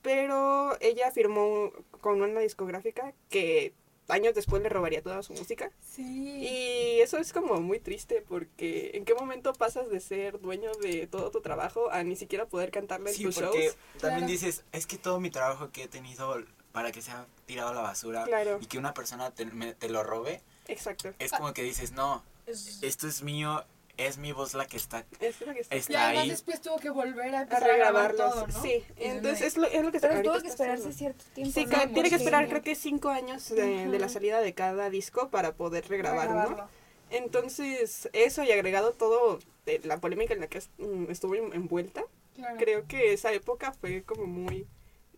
pero 0.02 0.76
ella 0.82 1.12
firmó 1.12 1.72
con 2.02 2.22
una 2.22 2.40
discográfica 2.42 3.14
que 3.30 3.74
años 4.10 4.36
después 4.36 4.62
le 4.62 4.68
robaría 4.68 5.02
toda 5.02 5.24
su 5.24 5.32
música. 5.32 5.72
Sí. 5.80 6.04
Y 6.42 7.00
eso 7.00 7.18
es 7.20 7.32
como 7.32 7.62
muy 7.62 7.80
triste 7.80 8.22
porque 8.28 8.92
en 8.96 9.06
qué 9.06 9.14
momento 9.14 9.54
pasas 9.54 9.90
de 9.90 10.02
ser 10.02 10.42
dueño 10.42 10.72
de 10.82 11.08
todo 11.08 11.32
tu 11.32 11.40
trabajo 11.42 11.90
a 11.90 12.04
ni 12.04 12.18
siquiera 12.18 12.46
poder 12.48 12.70
cantarle 12.70 13.12
en 13.12 13.16
Sí, 13.16 13.24
tus 13.24 13.36
porque 13.40 13.64
shows. 13.68 13.78
también 14.02 14.20
Claro. 14.20 14.28
dices, 14.28 14.66
es 14.74 14.88
que 14.88 14.98
todo 14.98 15.22
mi 15.22 15.30
trabajo 15.30 15.72
que 15.72 15.84
he 15.84 15.88
tenido 15.88 16.36
para 16.74 16.92
que 16.92 17.02
sea 17.02 17.26
tirado 17.46 17.70
a 17.70 17.74
la 17.74 17.82
basura 17.82 18.26
Claro. 18.26 18.58
y 18.62 18.66
que 18.66 18.78
una 18.78 18.94
persona 18.94 19.32
te, 19.32 19.46
me- 19.46 19.74
te 19.74 19.88
lo 19.88 20.04
robe, 20.04 20.42
Exacto. 20.68 21.14
es 21.20 21.32
como 21.32 21.54
que 21.54 21.64
dices, 21.64 21.94
no, 21.94 22.22
Es- 22.46 22.84
esto 22.84 23.08
es 23.08 23.22
mío, 23.24 23.64
es 23.96 24.18
mi 24.18 24.32
voz 24.32 24.56
la 24.56 24.66
que 24.66 24.76
está, 24.78 25.06
Es 25.20 25.40
lo 25.42 25.54
que 25.54 25.60
está. 25.62 25.76
Y 25.76 25.96
además 25.96 26.24
ahí. 26.24 26.30
después 26.32 26.60
tuvo 26.62 26.78
que 26.80 26.90
volver 26.90 27.36
a 27.36 27.40
a 27.40 27.42
empezar 27.44 27.70
a 27.70 27.78
grabar 27.78 28.12
regrabarlos. 28.12 28.34
todo, 28.34 28.48
¿no? 28.48 28.62
Sí, 28.64 28.84
entonces 28.98 29.42
es 29.48 29.58
lo, 29.58 29.68
es 29.68 29.84
lo 29.84 29.92
que 29.92 30.00
Pero 30.00 30.22
tuvo 30.24 30.32
que 30.42 30.48
está 30.48 30.64
esperarse 30.64 30.90
haciendo. 30.90 30.98
cierto 30.98 31.26
tiempo. 31.36 31.54
Sí, 31.54 31.94
tiene 31.94 32.10
que 32.10 32.16
esperar 32.16 32.50
creo 32.50 32.62
que 32.64 32.74
cinco 32.76 33.10
años 33.10 33.48
de, 33.50 33.88
de 33.88 34.00
la 34.00 34.10
salida 34.10 34.42
de 34.42 34.54
cada 34.56 34.90
disco 34.90 35.30
para 35.30 35.54
poder. 35.54 35.88
Regrabarlo. 35.88 36.68
Entonces, 37.12 38.10
eso 38.14 38.44
y 38.44 38.52
agregado 38.52 38.94
todo 38.94 39.38
de 39.68 39.80
la 39.84 40.00
polémica 40.00 40.34
en 40.34 40.40
la 40.40 40.48
que 40.48 40.60
mm, 40.80 41.12
estuvo 41.12 41.36
en- 41.36 41.54
envuelta, 41.54 42.04
Claro. 42.36 42.58
creo 42.58 42.88
que 42.88 43.14
esa 43.14 43.32
época 43.32 43.72
fue 43.74 44.02
como 44.02 44.26
muy 44.26 44.66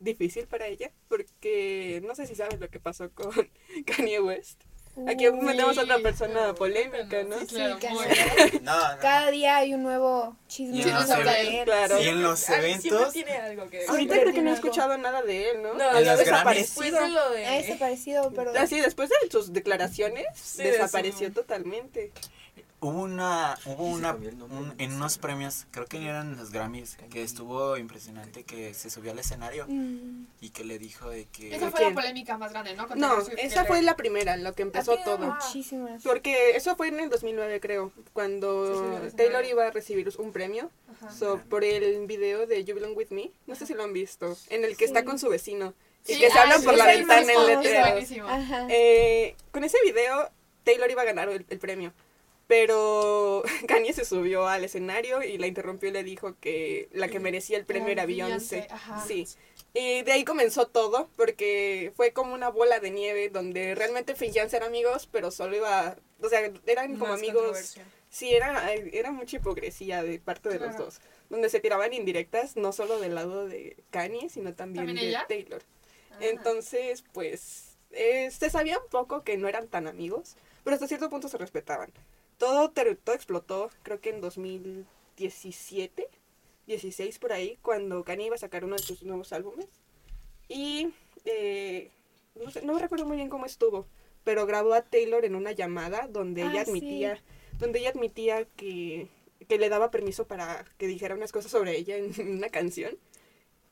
difícil 0.05 0.47
para 0.47 0.67
ella, 0.67 0.89
porque 1.09 2.01
no 2.05 2.15
sé 2.15 2.25
si 2.27 2.35
sabes 2.35 2.59
lo 2.61 2.69
que 2.69 2.79
pasó 2.79 3.11
con 3.11 3.31
Kanye 3.85 4.21
West. 4.21 4.61
Aquí 5.09 5.27
Uy, 5.27 5.41
metemos 5.41 5.77
a 5.77 5.81
otra 5.81 5.99
persona 5.99 6.55
polémica, 6.55 7.21
¿no? 7.23 7.37
Sí, 7.41 7.47
Sí, 7.49 7.55
claro, 7.55 7.77
No, 8.61 8.93
no. 8.95 8.99
Cada 9.01 9.29
día 9.29 9.57
hay 9.57 9.73
un 9.73 9.83
nuevo 9.83 10.37
chisme 10.47 10.77
Y 10.77 10.81
en 10.83 10.93
los 10.93 11.05
sobre 11.05 11.21
eventos, 11.41 11.53
él. 11.53 11.63
claro. 11.65 12.01
Y 12.01 12.07
en 12.07 12.23
los 12.23 12.49
eventos, 12.49 13.11
tiene 13.11 13.31
algo 13.33 13.69
que 13.69 13.85
Ahorita 13.87 14.13
Sí, 14.13 14.19
creo 14.21 14.33
que 14.33 14.41
no 14.41 14.51
he 14.51 14.53
algo. 14.53 14.65
escuchado 14.67 14.97
nada 14.97 15.21
de 15.21 15.49
él, 15.49 15.61
¿no? 15.63 15.73
No, 15.73 15.83
Había 15.83 15.99
en 15.99 16.05
los 16.05 16.17
Después 16.19 16.25
desaparecido. 16.29 17.01
de 17.01 17.09
lo 17.09 17.29
de... 17.31 17.45
Ha 17.45 17.51
desaparecido, 17.55 18.31
pero... 18.33 18.53
Ah, 18.57 18.67
sí, 18.67 18.79
después 18.79 19.09
de 19.09 19.15
sus 19.29 19.51
declaraciones, 19.51 20.25
Sí, 20.33 20.63
de 20.63 20.71
su- 20.71 20.77
desapareció 20.81 21.29
totalmente. 21.33 22.13
Hubo 22.87 23.01
una, 23.01 23.57
hubo 23.65 23.85
una, 23.85 24.13
un- 24.13 24.73
en 24.77 24.93
unos 24.93 25.17
premios, 25.17 25.65
creo 25.71 25.85
que 25.85 26.03
eran 26.05 26.37
los 26.37 26.51
Grammys, 26.51 26.97
que 27.09 27.23
estuvo 27.23 27.77
impresionante, 27.77 28.43
que 28.43 28.73
se 28.73 28.89
subió 28.89 29.11
al 29.11 29.19
escenario 29.19 29.65
Mm, 29.67 30.25
y 30.41 30.49
que 30.49 30.63
le 30.63 30.77
dijo 30.79 31.09
de 31.09 31.25
que... 31.25 31.55
Esa 31.55 31.71
fue 31.71 31.79
¿Quién? 31.79 31.95
la 31.95 32.01
polémica 32.01 32.37
más 32.37 32.51
grande, 32.51 32.75
¿no? 32.75 32.87
Con 32.87 32.99
No, 32.99 33.19
esa 33.37 33.65
fue 33.65 33.77
le- 33.79 33.85
la 33.85 33.95
primera, 33.95 34.37
lo 34.37 34.53
que 34.53 34.61
empezó 34.61 34.97
todo. 35.03 35.17
Muchísimas. 35.33 36.03
Porque 36.03 36.51
eso 36.55 36.75
fue 36.75 36.87
en 36.89 36.99
el 36.99 37.09
2009, 37.09 37.59
creo, 37.59 37.91
sí, 37.95 38.03
cuando 38.13 38.65
sí, 38.65 38.71
2009. 38.73 39.11
Taylor 39.17 39.45
iba 39.45 39.67
a 39.67 39.71
recibir 39.71 40.11
un 40.17 40.31
premio 40.31 40.69
so, 41.17 41.39
por 41.49 41.63
el 41.63 42.05
video 42.07 42.45
de 42.47 42.63
You 42.63 42.75
Belong 42.75 42.95
With 42.95 43.09
Me. 43.09 43.31
No 43.47 43.55
sé 43.55 43.65
si 43.65 43.73
lo 43.73 43.83
han 43.83 43.93
visto, 43.93 44.37
en 44.49 44.63
el 44.63 44.77
que 44.77 44.85
está 44.85 45.03
con 45.05 45.17
su 45.19 45.29
vecino. 45.29 45.73
Y 46.07 46.19
que 46.19 46.29
se 46.29 46.37
ah, 46.37 46.43
hablan 46.43 46.63
por 46.63 46.77
la 46.77 46.85
ventana 46.85 47.33
en 47.33 47.45
letreros. 47.47 48.09
Eh, 48.69 49.35
con 49.51 49.63
ese 49.63 49.77
video, 49.83 50.29
Taylor 50.63 50.89
iba 50.91 51.01
a 51.01 51.05
ganar 51.05 51.29
el, 51.29 51.45
el 51.49 51.59
premio. 51.59 51.93
Pero 52.47 53.43
Kanye 53.67 53.93
se 53.93 54.05
subió 54.05 54.47
al 54.47 54.63
escenario 54.63 55.23
y 55.23 55.37
la 55.37 55.47
interrumpió 55.47 55.89
y 55.89 55.93
le 55.93 56.03
dijo 56.03 56.35
que 56.39 56.89
la 56.91 57.07
que 57.07 57.19
merecía 57.19 57.57
el 57.57 57.65
premio 57.65 57.89
Era 57.89 58.05
Beyoncé. 58.05 58.67
Sí. 59.07 59.27
Y 59.73 60.03
de 60.03 60.11
ahí 60.13 60.23
comenzó 60.23 60.67
todo, 60.67 61.09
porque 61.17 61.91
fue 61.95 62.13
como 62.13 62.33
una 62.33 62.49
bola 62.49 62.79
de 62.79 62.91
nieve 62.91 63.29
donde 63.29 63.75
realmente 63.75 64.15
fingían 64.15 64.49
ser 64.49 64.63
amigos, 64.63 65.09
pero 65.11 65.31
solo 65.31 65.55
iba. 65.55 65.97
O 66.21 66.29
sea, 66.29 66.49
eran 66.65 66.93
como 66.93 67.11
más 67.11 67.19
amigos. 67.19 67.77
Sí, 68.09 68.33
era, 68.33 68.71
era 68.73 69.11
mucha 69.11 69.35
hipocresía 69.35 70.01
de 70.01 70.19
parte 70.19 70.47
de 70.47 70.59
los 70.59 70.77
dos. 70.77 71.01
Donde 71.29 71.49
se 71.49 71.59
tiraban 71.59 71.91
indirectas, 71.91 72.55
no 72.55 72.71
solo 72.71 72.99
del 72.99 73.15
lado 73.15 73.47
de 73.47 73.75
Kanye, 73.89 74.29
sino 74.29 74.53
también, 74.53 74.85
¿También 74.85 75.03
de 75.03 75.09
ella? 75.09 75.25
Taylor. 75.27 75.61
Ah. 76.11 76.17
Entonces, 76.21 77.03
pues, 77.11 77.77
eh, 77.91 78.31
se 78.31 78.49
sabía 78.49 78.79
un 78.79 78.87
poco 78.89 79.23
que 79.23 79.35
no 79.35 79.49
eran 79.49 79.67
tan 79.67 79.87
amigos, 79.87 80.37
pero 80.63 80.75
hasta 80.75 80.87
cierto 80.87 81.09
punto 81.09 81.27
se 81.27 81.37
respetaban. 81.37 81.91
Todo, 82.37 82.69
todo 82.71 83.15
explotó, 83.15 83.69
creo 83.83 84.01
que 84.01 84.09
en 84.09 84.21
2017, 84.21 86.07
2016 86.67 87.19
por 87.19 87.31
ahí, 87.33 87.57
cuando 87.61 88.03
Kanye 88.03 88.25
iba 88.25 88.35
a 88.35 88.39
sacar 88.39 88.65
uno 88.65 88.75
de 88.75 88.81
sus 88.83 89.03
nuevos 89.03 89.31
álbumes. 89.33 89.67
Y 90.47 90.93
eh, 91.25 91.91
no, 92.35 92.51
sé, 92.51 92.61
no 92.63 92.77
recuerdo 92.77 93.05
muy 93.05 93.17
bien 93.17 93.29
cómo 93.29 93.45
estuvo, 93.45 93.87
pero 94.23 94.45
grabó 94.45 94.73
a 94.73 94.81
Taylor 94.81 95.23
en 95.25 95.35
una 95.35 95.51
llamada 95.53 96.07
donde 96.07 96.43
Ah, 96.43 96.51
ella 96.51 96.65
sí. 96.65 96.71
admitía, 96.71 97.23
donde 97.59 97.79
ella 97.79 97.89
admitía 97.89 98.45
que, 98.45 99.07
que 99.47 99.57
le 99.57 99.69
daba 99.69 99.91
permiso 99.91 100.27
para 100.27 100.65
que 100.77 100.87
dijera 100.87 101.15
unas 101.15 101.31
cosas 101.31 101.51
sobre 101.51 101.77
ella 101.77 101.95
en 101.97 102.11
una 102.37 102.49
canción. 102.49 102.97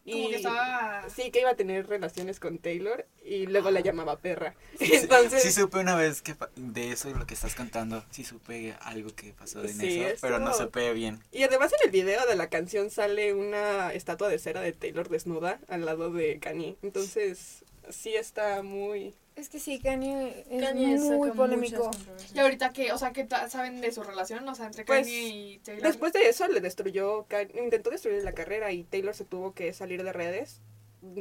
Como 0.05 0.29
que 0.29 0.35
estaba... 0.35 1.05
Sí, 1.09 1.31
que 1.31 1.39
iba 1.41 1.51
a 1.51 1.55
tener 1.55 1.87
relaciones 1.87 2.39
con 2.39 2.57
Taylor 2.57 3.05
y 3.23 3.45
luego 3.47 3.69
Ah. 3.69 3.71
la 3.71 3.79
llamaba 3.79 4.17
perra. 4.19 4.53
Sí, 4.79 4.91
Entonces, 4.93 5.41
sí 5.43 5.51
supe 5.51 5.79
una 5.79 5.95
vez 5.95 6.21
que 6.21 6.35
de 6.55 6.91
eso 6.91 7.09
y 7.09 7.13
lo 7.13 7.25
que 7.25 7.33
estás 7.35 7.55
contando, 7.55 8.03
sí 8.11 8.23
supe 8.23 8.75
algo 8.81 9.15
que 9.15 9.31
pasó 9.33 9.61
en 9.63 9.69
Sí, 9.73 10.01
eso, 10.01 10.17
pero 10.21 10.39
no 10.39 10.53
supe 10.53 10.91
bien. 10.93 11.21
Y 11.31 11.43
además 11.43 11.71
en 11.73 11.85
el 11.87 11.91
video 11.91 12.25
de 12.25 12.35
la 12.35 12.49
canción 12.49 12.89
sale 12.89 13.33
una 13.33 13.93
estatua 13.93 14.27
de 14.29 14.39
cera 14.39 14.61
de 14.61 14.73
Taylor 14.73 15.07
desnuda 15.09 15.59
al 15.69 15.85
lado 15.85 16.11
de 16.11 16.39
Kanye. 16.39 16.75
Entonces, 16.81 17.63
sí 17.89 18.15
está 18.15 18.61
muy... 18.61 19.13
Es 19.35 19.49
que 19.49 19.59
sí, 19.59 19.79
Kanye 19.79 20.45
es 20.49 20.61
Kanye 20.63 20.97
muy 20.99 21.31
polémico. 21.31 21.89
Y 22.35 22.39
ahorita 22.39 22.71
que, 22.71 22.91
o 22.91 22.97
sea, 22.97 23.11
¿qué 23.13 23.23
ta- 23.23 23.49
saben 23.49 23.81
de 23.81 23.91
su 23.91 24.03
relación? 24.03 24.47
O 24.47 24.55
sea, 24.55 24.67
entre 24.67 24.85
Pues, 24.85 25.01
Kanye 25.07 25.19
y 25.27 25.57
Taylor. 25.59 25.83
Después 25.87 26.13
de 26.13 26.29
eso 26.29 26.47
le 26.47 26.61
destruyó, 26.61 27.25
intentó 27.55 27.89
destruir 27.89 28.23
la 28.23 28.33
carrera 28.33 28.71
y 28.71 28.83
Taylor 28.83 29.15
se 29.15 29.25
tuvo 29.25 29.53
que 29.53 29.73
salir 29.73 30.03
de 30.03 30.13
redes 30.13 30.61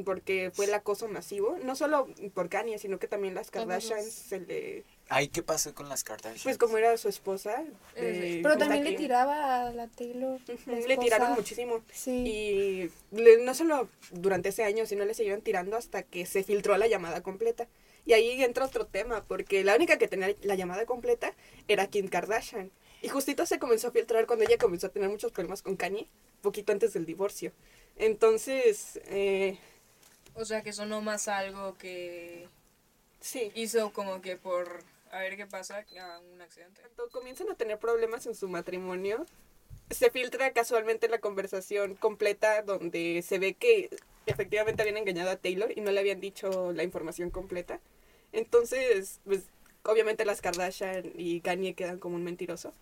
porque 0.05 0.53
fue 0.55 0.67
el 0.67 0.75
acoso 0.75 1.09
masivo, 1.09 1.59
no 1.65 1.75
solo 1.75 2.07
por 2.35 2.49
Kanye, 2.49 2.79
sino 2.79 3.01
que 3.01 3.09
también 3.09 3.35
las 3.35 3.51
Kardashians 3.51 4.05
los- 4.05 4.15
se 4.15 4.39
le... 4.41 4.85
Ay, 5.09 5.27
¿qué 5.27 5.43
pasó 5.43 5.75
con 5.75 5.89
las 5.89 6.05
Kardashians? 6.05 6.45
Pues 6.45 6.57
como 6.57 6.79
era 6.79 6.97
su 6.97 7.09
esposa... 7.09 7.65
eh, 7.97 8.39
Pero 8.45 8.55
pues, 8.55 8.59
también 8.59 8.83
aquí- 8.83 8.93
le 8.93 8.97
tiraba 8.97 9.67
a 9.67 9.73
la 9.73 9.89
Taylor. 9.89 10.39
La 10.67 10.75
Le 10.87 10.97
tiraron 10.99 11.33
muchísimo. 11.33 11.81
Sí. 11.93 12.13
Y 12.13 12.91
le- 13.17 13.45
no 13.45 13.55
solo 13.55 13.89
durante 14.13 14.51
ese 14.51 14.63
año, 14.63 14.87
sino 14.87 15.05
le 15.05 15.15
siguieron 15.15 15.41
tirando 15.43 15.77
hasta 15.77 16.05
que 16.05 16.27
se 16.27 16.45
filtró 16.45 16.77
la 16.77 16.87
llamada 16.87 17.21
completa. 17.23 17.67
Y 18.05 18.15
ahí 18.15 18.43
entra 18.43 18.67
otro 18.67 18.87
tema, 18.87 19.23
porque 19.25 19.65
la 19.65 19.77
única 19.77 19.99
que 19.99 20.09
tenía 20.09 20.35
la 20.43 20.55
llamada 20.57 20.87
completa 20.87 21.35
era 21.69 21.87
Kim 21.87 22.09
Kardashian. 22.09 22.71
Y 23.01 23.09
justito 23.09 23.47
se 23.47 23.59
comenzó 23.59 23.89
a 23.89 23.93
filtrar 23.93 24.27
cuando 24.27 24.45
ella 24.45 24.59
comenzó 24.59 24.89
a 24.89 24.91
tener 24.91 25.09
muchos 25.09 25.33
problemas 25.33 25.63
con 25.63 25.77
Kanye, 25.77 26.09
poquito 26.41 26.73
antes 26.73 26.93
del 26.93 27.07
divorcio. 27.07 27.53
Entonces, 27.97 29.01
eh, 29.07 29.59
O 30.35 30.45
sea, 30.45 30.63
que 30.63 30.73
sonó 30.73 31.01
más 31.01 31.29
algo 31.29 31.77
que 31.79 32.49
sí. 33.21 33.51
hizo 33.55 33.93
como 33.93 34.21
que 34.21 34.37
por 34.37 34.85
a 35.11 35.19
ver 35.21 35.37
qué 35.37 35.47
pasa 35.47 35.85
a 36.01 36.21
un 36.21 36.41
accidente. 36.41 36.81
Cuando 36.81 37.09
comienzan 37.11 37.51
a 37.51 37.55
tener 37.55 37.79
problemas 37.79 38.27
en 38.27 38.35
su 38.35 38.49
matrimonio, 38.49 39.27
se 39.91 40.11
filtra 40.11 40.53
casualmente 40.53 41.09
la 41.09 41.19
conversación 41.21 41.95
completa 41.97 42.63
donde 42.63 43.23
se 43.23 43.39
ve 43.39 43.55
que 43.55 43.91
efectivamente 44.27 44.83
habían 44.83 44.97
engañado 44.99 45.31
a 45.31 45.37
Taylor 45.37 45.73
y 45.77 45.81
no 45.81 45.91
le 45.93 46.01
habían 46.01 46.21
dicho 46.21 46.73
la 46.73 46.83
información 46.83 47.31
completa. 47.31 47.81
Entonces, 48.33 49.21
pues 49.25 49.41
obviamente 49.85 50.25
las 50.25 50.41
Kardashian 50.41 51.11
y 51.17 51.41
Kanye 51.41 51.75
quedan 51.75 51.99
como 51.99 52.17
un 52.17 52.25
mentiroso. 52.25 52.73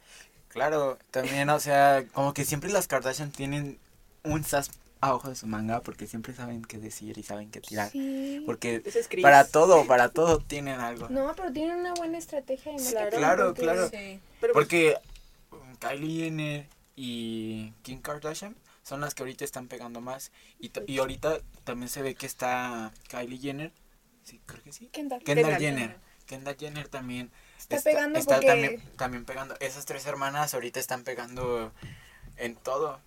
Claro, 0.48 0.98
también, 1.10 1.48
o 1.50 1.60
sea, 1.60 2.04
como 2.12 2.34
que 2.34 2.44
siempre 2.44 2.70
las 2.70 2.88
Kardashian 2.88 3.30
tienen 3.30 3.78
un 4.24 4.44
sas 4.44 4.70
abajo 5.00 5.28
de 5.30 5.34
su 5.36 5.46
manga 5.46 5.80
porque 5.80 6.06
siempre 6.06 6.34
saben 6.34 6.62
qué 6.62 6.78
decir 6.78 7.16
y 7.16 7.22
saben 7.22 7.50
qué 7.50 7.60
tirar. 7.60 7.90
Sí. 7.90 8.42
Porque 8.44 8.82
es 8.84 9.08
para 9.22 9.44
todo, 9.48 9.86
para 9.86 10.10
todo 10.10 10.38
tienen 10.38 10.78
algo. 10.80 11.08
No, 11.08 11.32
pero 11.36 11.52
tienen 11.52 11.76
una 11.78 11.94
buena 11.94 12.18
estrategia 12.18 12.72
de 12.72 12.82
marketing. 12.82 13.18
Claro, 13.18 13.46
porque- 13.46 13.62
claro. 13.62 13.88
Sí. 13.88 14.20
Pero 14.40 14.52
pues, 14.52 14.64
Porque 14.66 14.96
um, 15.52 15.76
Kylie 15.76 16.24
Jenner 16.24 16.66
y 16.96 17.72
Kim 17.82 18.00
Kardashian 18.02 18.56
son 18.82 19.00
las 19.00 19.14
que 19.14 19.22
ahorita 19.22 19.44
están 19.44 19.68
pegando 19.68 20.00
más. 20.00 20.32
Y, 20.58 20.70
y 20.86 20.98
ahorita 20.98 21.38
también 21.64 21.88
se 21.88 22.02
ve 22.02 22.14
que 22.14 22.26
está 22.26 22.92
Kylie 23.08 23.38
Jenner. 23.38 23.72
Sí, 24.30 24.40
creo 24.46 24.62
que 24.62 24.72
sí. 24.72 24.86
Kendall. 24.92 25.22
Kendall 25.22 25.44
Kendall. 25.56 25.60
Jenner. 25.60 25.96
Kendall 26.26 26.56
Jenner 26.56 26.88
también. 26.88 27.30
Está 27.58 27.80
pegando 27.80 28.18
está 28.18 28.36
porque- 28.36 28.46
también, 28.46 28.82
también 28.96 29.24
pegando. 29.24 29.56
Esas 29.60 29.84
tres 29.84 30.06
hermanas 30.06 30.54
ahorita 30.54 30.78
están 30.80 31.02
pegando 31.04 31.72
en 32.36 32.54
todo. 32.56 33.00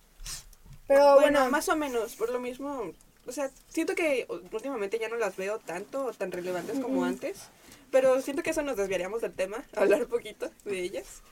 Pero 0.86 1.14
bueno, 1.14 1.38
bueno, 1.40 1.50
más 1.50 1.68
o 1.70 1.76
menos, 1.76 2.14
por 2.14 2.28
lo 2.30 2.38
mismo, 2.40 2.92
o 3.26 3.32
sea, 3.32 3.50
siento 3.68 3.94
que 3.94 4.26
últimamente 4.52 4.98
ya 4.98 5.08
no 5.08 5.16
las 5.16 5.36
veo 5.36 5.58
tanto 5.58 6.04
o 6.04 6.12
tan 6.12 6.30
relevantes 6.30 6.78
como 6.78 7.04
antes, 7.06 7.48
pero 7.90 8.20
siento 8.20 8.42
que 8.42 8.50
eso 8.50 8.62
nos 8.62 8.76
desviaríamos 8.76 9.22
del 9.22 9.32
tema, 9.32 9.64
hablar 9.76 10.02
un 10.02 10.08
poquito 10.08 10.50
de 10.64 10.80
ellas. 10.80 11.22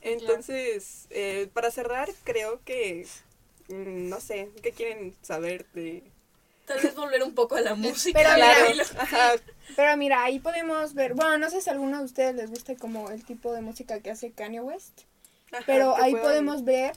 Entonces, 0.00 1.06
eh, 1.10 1.48
para 1.52 1.70
cerrar, 1.70 2.08
creo 2.24 2.60
que, 2.64 3.06
mm, 3.68 4.08
no 4.08 4.20
sé, 4.20 4.48
¿qué 4.62 4.72
quieren 4.72 5.14
saber 5.22 5.66
de...? 5.74 6.02
Tal 6.72 6.82
vez 6.82 6.94
volver 6.94 7.22
un 7.22 7.34
poco 7.34 7.56
a 7.56 7.60
la 7.60 7.74
música. 7.74 8.18
Pero 8.18 8.34
mira- 8.34 8.54
Taylor. 8.54 8.86
Ajá, 8.98 9.32
pero 9.76 9.96
mira, 9.96 10.22
ahí 10.24 10.38
podemos 10.38 10.94
ver, 10.94 11.14
bueno, 11.14 11.38
no 11.38 11.50
sé 11.50 11.60
si 11.60 11.70
a 11.70 11.72
alguno 11.72 11.98
de 11.98 12.04
ustedes 12.04 12.34
les 12.34 12.50
gusta 12.50 12.74
como 12.76 13.10
el 13.10 13.24
tipo 13.24 13.52
de 13.52 13.60
música 13.62 14.00
que 14.00 14.10
hace 14.10 14.32
Kanye 14.32 14.60
West, 14.60 15.02
ajá, 15.52 15.64
pero 15.66 15.96
ahí 15.96 16.14
podemos 16.14 16.64
ver 16.64 16.92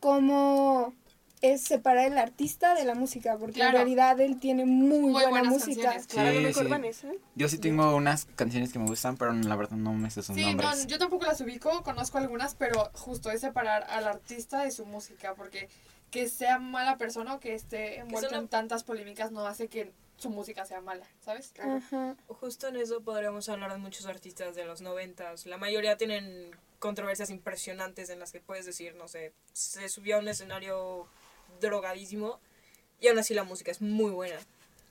cómo 0.00 0.94
es 1.42 1.62
separar 1.62 2.06
el 2.06 2.18
artista 2.18 2.74
de 2.74 2.84
la 2.84 2.94
música, 2.94 3.36
porque 3.36 3.60
en 3.60 3.72
realidad 3.72 4.18
él 4.20 4.38
tiene 4.38 4.64
muy, 4.64 5.00
Muy 5.00 5.10
buena 5.12 5.28
buenas 5.28 5.52
música. 5.52 5.96
Claro, 6.08 6.52
Sí, 6.52 6.92
sí. 6.92 7.08
Yo 7.34 7.48
sí 7.48 7.58
tengo 7.58 7.96
unas 7.96 8.26
canciones 8.36 8.72
que 8.72 8.78
me 8.78 8.86
gustan, 8.86 9.16
pero 9.16 9.32
la 9.32 9.56
verdad 9.56 9.76
no 9.76 9.92
me 9.92 10.08
sé 10.10 10.22
sus 10.22 10.36
Sí, 10.36 10.54
no, 10.54 10.86
yo 10.86 10.98
tampoco 10.98 11.26
las 11.26 11.40
ubico, 11.40 11.82
conozco 11.82 12.18
algunas, 12.18 12.54
pero 12.54 12.90
justo 12.94 13.30
es 13.30 13.40
separar 13.40 13.84
al 13.90 14.06
artista 14.06 14.62
de 14.62 14.70
su 14.70 14.86
música, 14.86 15.34
porque 15.34 15.68
que 16.12 16.28
sea 16.28 16.58
mala 16.60 16.96
persona 16.96 17.34
o 17.34 17.40
que 17.40 17.54
esté 17.54 17.98
envuelto 17.98 18.36
en 18.36 18.46
tantas 18.46 18.84
polémicas 18.84 19.32
no 19.32 19.44
hace 19.44 19.66
que 19.66 19.92
su 20.18 20.30
música 20.30 20.64
sea 20.64 20.80
mala, 20.80 21.06
¿sabes? 21.20 21.52
Ajá. 21.58 22.14
Justo 22.28 22.68
en 22.68 22.76
eso 22.76 23.00
podríamos 23.00 23.48
hablar 23.48 23.72
de 23.72 23.78
muchos 23.78 24.06
artistas 24.06 24.54
de 24.54 24.64
los 24.64 24.80
noventas. 24.80 25.46
La 25.46 25.56
mayoría 25.56 25.96
tienen 25.96 26.52
controversias 26.78 27.30
impresionantes 27.30 28.10
en 28.10 28.20
las 28.20 28.30
que 28.30 28.40
puedes 28.40 28.64
decir, 28.66 28.94
no 28.94 29.08
sé, 29.08 29.32
se 29.52 29.88
subió 29.88 30.16
a 30.16 30.18
un 30.20 30.28
escenario 30.28 31.08
drogadísimo 31.60 32.40
y 33.00 33.08
aún 33.08 33.18
así 33.18 33.34
la 33.34 33.44
música 33.44 33.70
es 33.70 33.80
muy 33.80 34.10
buena. 34.10 34.38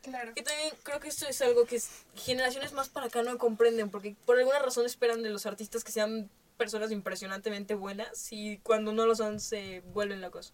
Claro. 0.02 0.32
Y 0.36 0.42
también 0.42 0.74
creo 0.84 1.00
que 1.00 1.10
esto 1.10 1.28
es 1.28 1.42
algo 1.42 1.66
que 1.66 1.76
es- 1.76 1.90
generaciones 2.16 2.74
más 2.74 2.90
para 2.90 3.06
acá 3.08 3.22
no 3.24 3.38
comprenden, 3.38 3.90
porque 3.90 4.16
por 4.26 4.38
alguna 4.38 4.60
razón 4.60 4.86
esperan 4.86 5.22
de 5.24 5.30
los 5.30 5.46
artistas 5.46 5.84
que 5.84 5.92
sean 5.92 6.30
personas 6.58 6.92
impresionantemente 6.92 7.76
buenas 7.76 8.32
y 8.32 8.58
cuando 8.60 8.94
no 8.94 9.06
lo 9.06 9.16
son 9.16 9.40
se 9.40 9.82
vuelven 9.94 10.22
locos. 10.22 10.54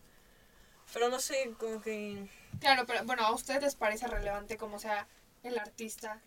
Pero 0.94 1.10
no 1.10 1.20
sé, 1.20 1.54
como 1.60 1.82
que... 1.82 2.30
Claro, 2.62 2.86
pero 2.86 3.04
bueno, 3.06 3.24
¿a 3.26 3.34
ustedes 3.34 3.62
les 3.62 3.76
parece 3.76 4.08
relevante 4.08 4.58
como 4.58 4.80
sea 4.80 5.08
el 5.44 5.58
artista? 5.58 6.22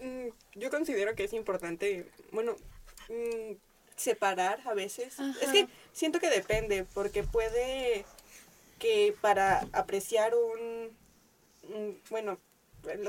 Mm, 0.00 0.28
Yo 0.54 0.70
considero 0.70 1.14
que 1.14 1.24
es 1.24 1.32
importante, 1.32 2.10
bueno, 2.32 2.56
mm, 3.08 3.54
separar 3.96 4.60
a 4.66 4.74
veces. 4.74 5.18
Ajá. 5.18 5.34
Es 5.40 5.50
que 5.50 5.68
siento 5.92 6.20
que 6.20 6.30
depende, 6.30 6.84
porque 6.94 7.22
puede 7.24 8.04
que 8.78 9.14
para 9.20 9.66
apreciar 9.72 10.34
un, 10.34 10.96
un- 11.74 12.00
bueno, 12.10 12.38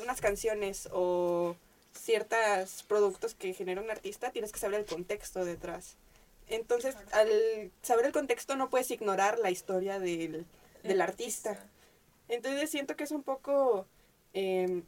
unas 0.02 0.20
canciones 0.22 0.90
o 0.92 1.56
ciertos 1.94 2.84
productos 2.88 3.36
que 3.36 3.54
genera 3.54 3.82
un 3.82 3.90
artista, 3.92 4.32
tienes 4.32 4.52
que 4.52 4.60
saber 4.60 4.80
el 4.82 4.86
contexto 4.86 5.46
detrás. 5.46 5.96
Entonces, 6.48 6.96
al 7.12 7.72
saber 7.84 8.06
el 8.08 8.12
contexto 8.12 8.56
no 8.56 8.70
puedes 8.70 8.90
ignorar 8.92 9.38
la 9.40 9.52
historia 9.52 10.00
del, 10.00 10.46
del 10.84 10.92
el 10.92 11.02
artista. 11.02 11.64
Entonces 12.28 12.70
siento 12.70 12.96
que 12.96 13.04
es 13.04 13.12
un 13.12 13.22
poco, 13.24 13.86
em, 14.34 14.84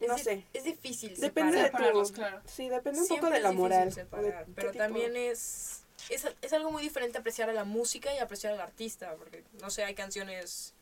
Es 0.00 0.08
no 0.08 0.14
di- 0.16 0.22
sé, 0.22 0.44
Es 0.52 0.64
difícil 0.64 1.16
Depende 1.18 1.56
de 1.56 1.64
separar. 1.66 1.92
Tu, 1.92 2.12
claro. 2.12 2.40
Sí, 2.46 2.68
depende 2.68 3.00
un 3.00 3.06
Siempre 3.06 3.20
poco 3.28 3.30
de 3.32 3.36
es 3.38 3.42
la 3.42 3.52
moral. 3.52 3.84
de 3.88 3.94
separar, 3.94 4.46
pero 4.54 4.70
tipo- 4.70 4.84
también 4.84 5.16
es, 5.16 5.83
es 6.10 6.26
es 6.42 6.52
algo 6.52 6.70
muy 6.70 6.82
diferente 6.82 7.18
apreciar 7.18 7.48
a 7.50 7.52
la 7.52 7.64
música 7.64 8.14
y 8.14 8.18
apreciar 8.18 8.52
al 8.54 8.60
artista, 8.60 9.14
porque 9.16 9.44
no 9.60 9.70
sé, 9.70 9.84
hay 9.84 9.94
canciones 9.94 10.74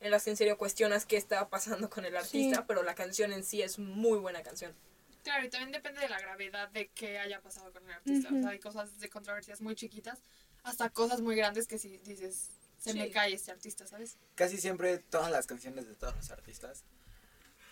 en 0.00 0.10
las 0.10 0.24
que 0.24 0.30
en 0.30 0.36
serio 0.36 0.58
cuestionas 0.58 1.06
qué 1.06 1.16
está 1.16 1.48
pasando 1.48 1.88
con 1.88 2.04
el 2.04 2.16
artista, 2.16 2.56
Sí. 2.58 2.64
pero 2.66 2.82
la 2.82 2.94
canción 2.94 3.32
en 3.32 3.44
sí 3.44 3.62
es 3.62 3.78
muy 3.78 4.18
buena 4.18 4.42
canción. 4.42 4.74
Claro, 5.22 5.44
y 5.46 5.50
también 5.50 5.70
depende 5.70 6.00
de 6.00 6.08
la 6.08 6.18
gravedad 6.18 6.68
de 6.70 6.88
qué 6.88 7.18
haya 7.20 7.40
pasado 7.40 7.72
con 7.72 7.84
el 7.84 7.92
artista. 7.92 8.28
O 8.28 8.32
Ujú. 8.32 8.42
sea, 8.42 8.50
hay 8.50 8.58
cosas 8.58 8.98
de 8.98 9.08
controversias 9.08 9.60
muy 9.60 9.76
chiquitas 9.76 10.18
hasta 10.64 10.90
cosas 10.90 11.20
muy 11.20 11.36
grandes 11.36 11.68
que 11.68 11.78
si 11.78 11.98
dices, 11.98 12.48
se 12.78 12.92
Sí. 12.92 12.98
me 12.98 13.10
cae 13.10 13.32
este 13.34 13.52
artista, 13.52 13.86
¿sabes? 13.86 14.16
Casi 14.34 14.58
siempre 14.58 14.98
todas 14.98 15.30
las 15.30 15.46
canciones 15.46 15.86
de 15.86 15.94
todos 15.94 16.16
los 16.16 16.30
artistas 16.32 16.82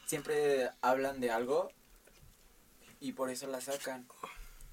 siempre 0.07 0.71
hablan 0.81 1.21
de 1.21 1.31
algo 1.33 1.71
y 3.01 3.13
por 3.13 3.31
eso 3.31 3.47
la 3.49 3.61
sacan. 3.61 4.07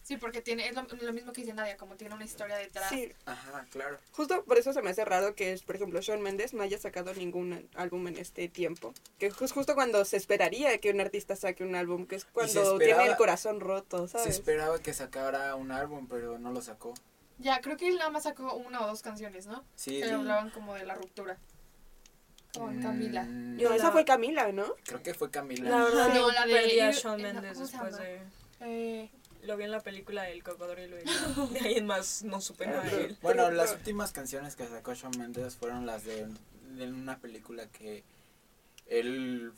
Sí, 0.08 0.16
porque 0.16 0.42
tiene, 0.42 0.66
es 0.70 0.74
lo, 0.74 0.84
lo 0.84 1.12
mismo 1.12 1.34
que 1.34 1.42
dice 1.42 1.54
Nadia, 1.54 1.76
como 1.76 1.96
tiene 1.98 2.16
una 2.16 2.24
historia 2.24 2.56
detrás. 2.56 2.88
Sí, 2.88 3.12
Ajá, 3.26 3.66
claro. 3.72 3.98
justo 4.14 4.42
por 4.46 4.58
eso 4.58 4.72
se 4.72 4.82
me 4.82 4.90
hace 4.92 5.04
raro 5.04 5.36
que, 5.36 5.60
por 5.66 5.76
ejemplo, 5.76 6.00
Shawn 6.00 6.22
Mendes 6.22 6.54
no 6.54 6.64
haya 6.64 6.78
sacado 6.80 7.14
ningún 7.14 7.68
álbum 7.76 8.08
en 8.08 8.16
este 8.18 8.48
tiempo. 8.48 8.94
Que 9.20 9.26
es 9.26 9.52
justo 9.52 9.76
cuando 9.76 10.06
se 10.06 10.16
esperaría 10.16 10.78
que 10.78 10.92
un 10.92 11.02
artista 11.02 11.36
saque 11.36 11.66
un 11.66 11.76
álbum, 11.76 12.06
que 12.08 12.16
es 12.16 12.24
cuando 12.24 12.78
tiene 12.78 12.94
esperaba- 12.94 13.06
el 13.10 13.18
corazón 13.18 13.60
roto, 13.60 14.08
Se 14.08 14.14
¿sabes? 14.18 14.28
esperaba 14.36 14.80
que 14.80 14.94
sacara 14.94 15.56
un 15.56 15.74
álbum, 15.74 16.08
pero 16.08 16.40
no 16.40 16.54
lo 16.54 16.62
sacó. 16.62 16.94
Ya, 17.40 17.60
creo 17.60 17.76
que 17.76 17.90
él 17.90 17.98
nada 17.98 18.10
más 18.10 18.24
sacó 18.24 18.56
una 18.56 18.82
o 18.86 18.88
dos 18.88 19.02
canciones, 19.02 19.46
¿no? 19.46 19.66
Sí, 19.76 20.00
Que 20.00 20.06
sí. 20.08 20.14
hablaban 20.14 20.52
como 20.52 20.74
de 20.76 20.86
la 20.86 20.96
ruptura. 20.96 21.38
Con 22.58 22.82
Camila. 22.82 23.24
Mm, 23.24 23.58
No, 23.62 23.74
esa 23.74 23.92
fue 23.92 24.06
Camila, 24.06 24.54
¿no? 24.54 24.74
Creo 24.86 25.04
que 25.04 25.14
fue 25.14 25.30
Camila. 25.30 25.70
La 25.70 25.84
verdad, 25.84 26.08
No, 26.14 26.16
no, 26.28 26.32
la 26.32 26.46
de- 26.46 26.54
perdí 26.54 26.80
a 26.80 26.92
Shawn 26.92 27.20
eh, 27.20 27.24
Mendes 27.24 27.54
¿cómo 27.56 27.66
se 27.68 27.72
después 27.74 27.98
de... 27.98 28.22
Eh, 28.62 29.12
Lo 29.48 29.56
vi 29.58 29.64
en 29.64 29.72
la 29.72 29.80
película 29.80 30.30
El 30.30 30.44
Cocodrilo 30.44 30.98
y 31.00 31.04
de 31.54 31.60
ahí 31.62 31.76
en 31.78 31.86
más 31.88 32.24
no 32.24 32.42
supe 32.42 32.68
nada 32.68 32.84
de 32.84 33.06
él. 33.06 33.18
Bueno, 33.22 33.46
Pero- 33.46 33.56
las 33.56 33.72
últimas 33.74 34.12
canciones 34.12 34.56
que 34.58 34.68
sacó 34.68 34.94
Shawn 34.94 35.18
Mendes 35.18 35.56
fueron 35.56 35.86
las 35.86 36.04
de, 36.04 36.28
de 36.76 36.88
una 36.92 37.18
película 37.20 37.66
que 37.68 38.04
él 38.88 39.54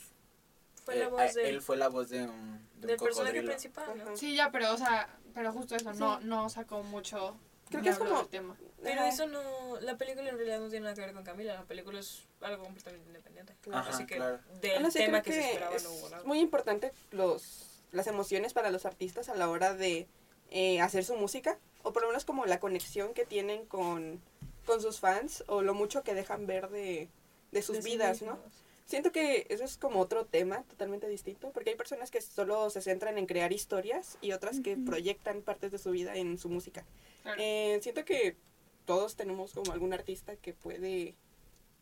Fue 0.86 0.96
la 0.96 1.06
eh, 1.06 1.08
voz 1.10 1.34
de- 1.34 1.50
él 1.50 1.62
fue 1.62 1.78
la 1.78 1.88
voz 1.88 2.10
de 2.10 2.22
un, 2.24 2.30
de 2.76 2.82
un 2.82 2.88
Del 2.88 2.98
personaje 2.98 3.42
principal, 3.44 3.98
¿no? 3.98 4.16
Sí, 4.16 4.36
ya, 4.36 4.52
pero, 4.52 4.74
o 4.74 4.78
sea, 4.78 5.10
pero 5.34 5.52
justo 5.52 5.76
eso, 5.76 5.92
no, 5.94 6.20
no 6.22 6.50
sacó 6.50 6.84
mucho. 6.84 7.36
Creo 7.70 7.82
que 7.84 7.90
es 7.90 7.98
como- 7.98 8.18
del 8.20 8.28
tema. 8.28 8.56
Pero 8.82 9.02
Ajá. 9.02 9.10
eso 9.10 9.28
no... 9.28 9.80
La 9.82 9.98
película 9.98 10.30
en 10.30 10.38
realidad 10.38 10.60
no 10.60 10.70
tiene 10.70 10.84
nada 10.86 10.96
que 10.96 11.02
ver 11.02 11.14
con 11.14 11.24
Camila. 11.24 11.54
La 11.56 11.64
película 11.66 12.00
es 12.00 12.24
algo 12.42 12.64
completamente 12.64 13.08
independiente. 13.08 13.54
Ajá, 13.74 13.90
Así 13.90 14.06
que 14.06 14.16
claro. 14.16 14.40
del 14.62 14.90
sí, 14.92 15.00
tema 15.00 15.22
que, 15.22 15.34
se 15.34 15.42
esperaba 15.52 15.76
no 15.84 15.90
hubo 15.92 16.06
es 16.06 16.12
nada. 16.12 16.24
muy 16.24 16.40
importante 16.40 16.94
los, 17.12 17.79
las 17.92 18.08
emociones 18.08 18.54
para 18.54 18.72
los 18.72 18.86
artistas 18.86 19.30
a 19.30 19.36
la 19.36 19.50
hora 19.50 19.74
de 19.74 20.08
eh, 20.52 20.82
hacer 20.82 21.04
su 21.04 21.16
música, 21.16 21.60
o 21.84 21.94
por 21.94 22.02
lo 22.02 22.10
menos 22.10 22.26
como 22.26 22.46
la 22.46 22.60
conexión 22.60 23.14
que 23.14 23.26
tienen 23.26 23.66
con, 23.66 24.22
con 24.66 24.82
sus 24.82 25.00
fans, 25.00 25.44
o 25.48 25.62
lo 25.62 25.74
mucho 25.74 26.04
que 26.04 26.14
dejan 26.14 26.48
ver 26.48 26.70
de, 26.70 27.10
de 27.52 27.62
sus 27.62 27.78
De 27.78 27.82
sí 27.82 27.90
vidas, 27.92 28.22
¿no? 28.22 28.40
Siento 28.86 29.12
que 29.12 29.46
eso 29.50 29.64
es 29.64 29.78
como 29.78 30.00
otro 30.00 30.26
tema 30.26 30.64
totalmente 30.64 31.08
distinto, 31.08 31.52
porque 31.52 31.70
hay 31.70 31.76
personas 31.76 32.10
que 32.10 32.22
solo 32.22 32.72
se 32.72 32.82
centran 32.82 33.20
en 33.20 33.28
crear 33.28 33.54
historias 33.54 34.18
y 34.20 34.32
otras 34.32 34.62
que 34.62 34.78
proyectan 34.78 35.44
partes 35.44 35.72
de 35.72 35.78
su 35.78 35.92
vida 35.92 36.16
en 36.16 36.40
su 36.40 36.50
música. 36.50 36.84
Claro. 37.22 37.40
Eh, 37.40 37.80
siento 37.84 38.04
que 38.04 38.36
todos 38.86 39.16
tenemos 39.16 39.54
como 39.54 39.72
algún 39.72 39.94
artista 39.94 40.36
que 40.38 40.56
puede, 40.56 41.14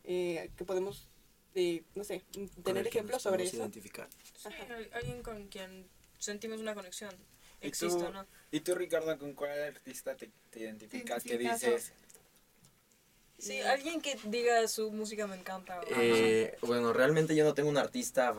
eh, 0.04 0.50
que 0.58 0.64
podemos, 0.66 1.08
eh, 1.54 1.82
no 1.94 2.04
sé, 2.04 2.22
tener 2.62 2.86
ejemplos 2.86 3.22
sobre 3.22 3.44
eso. 3.44 3.56
identificar. 3.56 4.06
Sí, 4.36 4.50
alguien 4.92 5.22
con 5.22 5.48
quien 5.48 5.88
sentimos 6.18 6.60
una 6.60 6.74
conexión. 6.74 7.14
¿Y 7.60 7.66
Existe, 7.66 8.04
tú? 8.04 8.12
¿no? 8.12 8.26
¿Y 8.50 8.60
tú, 8.60 8.74
Ricardo, 8.74 9.18
con 9.18 9.34
cuál 9.34 9.60
artista 9.62 10.14
te, 10.16 10.30
te 10.50 10.60
identificas? 10.60 11.22
¿Qué 11.22 11.38
dices? 11.38 11.92
Sí, 13.38 13.60
alguien 13.60 14.00
que 14.00 14.18
diga 14.24 14.66
su 14.66 14.90
música 14.90 15.26
me 15.26 15.36
encanta. 15.36 15.80
Eh, 15.90 16.56
bueno, 16.62 16.92
realmente 16.92 17.36
yo 17.36 17.44
no 17.44 17.54
tengo 17.54 17.68
un 17.68 17.78
artista 17.78 18.34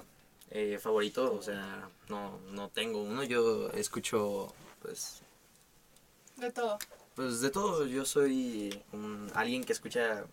eh, 0.51 0.77
favorito, 0.81 1.33
o 1.33 1.41
sea, 1.41 1.89
no, 2.09 2.39
no 2.51 2.69
tengo 2.69 3.01
uno. 3.01 3.23
Yo 3.23 3.69
escucho, 3.71 4.53
pues, 4.81 5.21
De 6.35 6.51
todo. 6.51 6.77
pues 7.15 7.39
de 7.39 7.49
todo. 7.49 7.85
Yo 7.85 8.03
soy 8.03 8.83
un, 8.91 9.31
alguien 9.35 9.63
que 9.63 9.71
escucha 9.71 10.25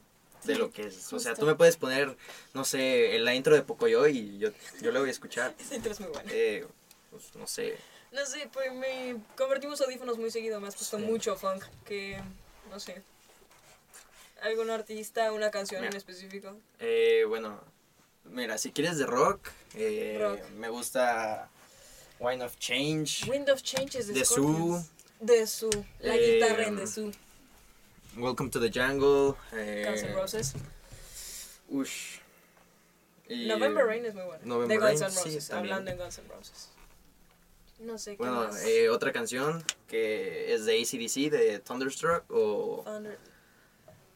de 0.45 0.55
Sí, 0.55 0.59
lo 0.59 0.71
que 0.71 0.89
es. 0.89 1.13
O 1.13 1.21
sea, 1.21 1.35
tú 1.35 1.47
me 1.47 1.55
puedes 1.55 1.77
poner, 1.77 2.17
no 2.53 2.65
sé, 2.65 3.19
la 3.21 3.35
intro 3.35 3.55
de 3.55 3.63
Pocoyo 3.63 4.07
y 4.09 4.39
yo, 4.39 4.51
yo 4.81 4.91
lo 4.91 5.01
voy 5.01 5.11
a 5.11 5.13
escuchar. 5.13 5.55
Esa 5.61 5.77
intro 5.77 5.93
es 5.93 6.01
muy 6.01 6.11
buena. 6.11 6.31
Eh, 6.33 6.67
pues, 7.11 7.35
no 7.35 7.47
sé. 7.47 7.77
No 8.13 8.25
sé, 8.27 8.49
pues 8.53 8.73
me 8.73 9.17
convertimos 9.37 9.81
audífonos 9.81 10.19
muy 10.19 10.31
seguido. 10.31 10.61
Me 10.61 10.69
has 10.69 10.77
puesto 10.77 10.99
Sí. 10.99 11.05
mucho 11.05 11.37
funk. 11.37 11.65
Que, 11.85 12.21
no 12.71 12.79
sé. 12.81 13.03
¿Algún 14.43 14.71
artista, 14.71 15.33
una 15.33 15.51
canción 15.51 15.85
en 15.85 15.95
específico? 15.97 16.57
Eh, 16.79 17.25
bueno, 17.27 17.61
mira, 18.25 18.59
si 18.59 18.71
quieres 18.71 18.99
de 18.99 19.07
rock, 19.07 19.49
eh, 19.75 20.19
Rock. 20.21 20.41
me 20.59 20.69
gusta 20.69 21.49
Wine 22.21 22.45
of 22.45 22.57
Change, 22.59 23.29
Wind 23.31 23.49
of 23.51 23.63
Change 23.63 23.97
es 23.99 24.09
de 24.09 24.25
Scorpions. 24.25 24.91
The 25.25 25.47
Su. 25.47 25.71
La 26.01 26.15
Eh, 26.17 26.35
guitarra 26.35 26.65
en 26.67 26.77
The 26.77 26.87
Su. 26.87 27.13
Welcome 28.17 28.51
to 28.51 28.61
the 28.61 28.71
Jungle, 28.71 29.35
eh, 29.53 29.85
Guns 29.89 30.03
N' 30.03 30.15
Roses. 30.15 30.53
ush, 31.69 32.19
y- 33.29 33.47
November 33.47 33.85
Rain 33.87 34.05
es 34.07 34.15
muy 34.15 34.25
buena. 34.25 34.45
November 34.45 34.79
de 34.81 34.87
Guns 34.87 35.01
N' 35.03 35.09
Roses. 35.25 35.51
hablando 35.51 35.91
de 35.91 35.97
Guns 35.97 36.19
N' 36.19 36.29
Roses. 36.29 36.69
No 37.79 37.99
sé 37.99 38.13
qué 38.13 38.17
Bueno, 38.19 38.45
más. 38.47 38.65
eh, 38.65 38.89
otra 38.89 39.13
canción 39.13 39.63
que 39.89 40.55
es 40.55 40.65
de 40.65 40.81
ACDC, 40.81 41.31
de 41.31 41.59
Thunderstruck, 41.61 42.25
o... 42.31 42.83
Thunder- 42.85 43.19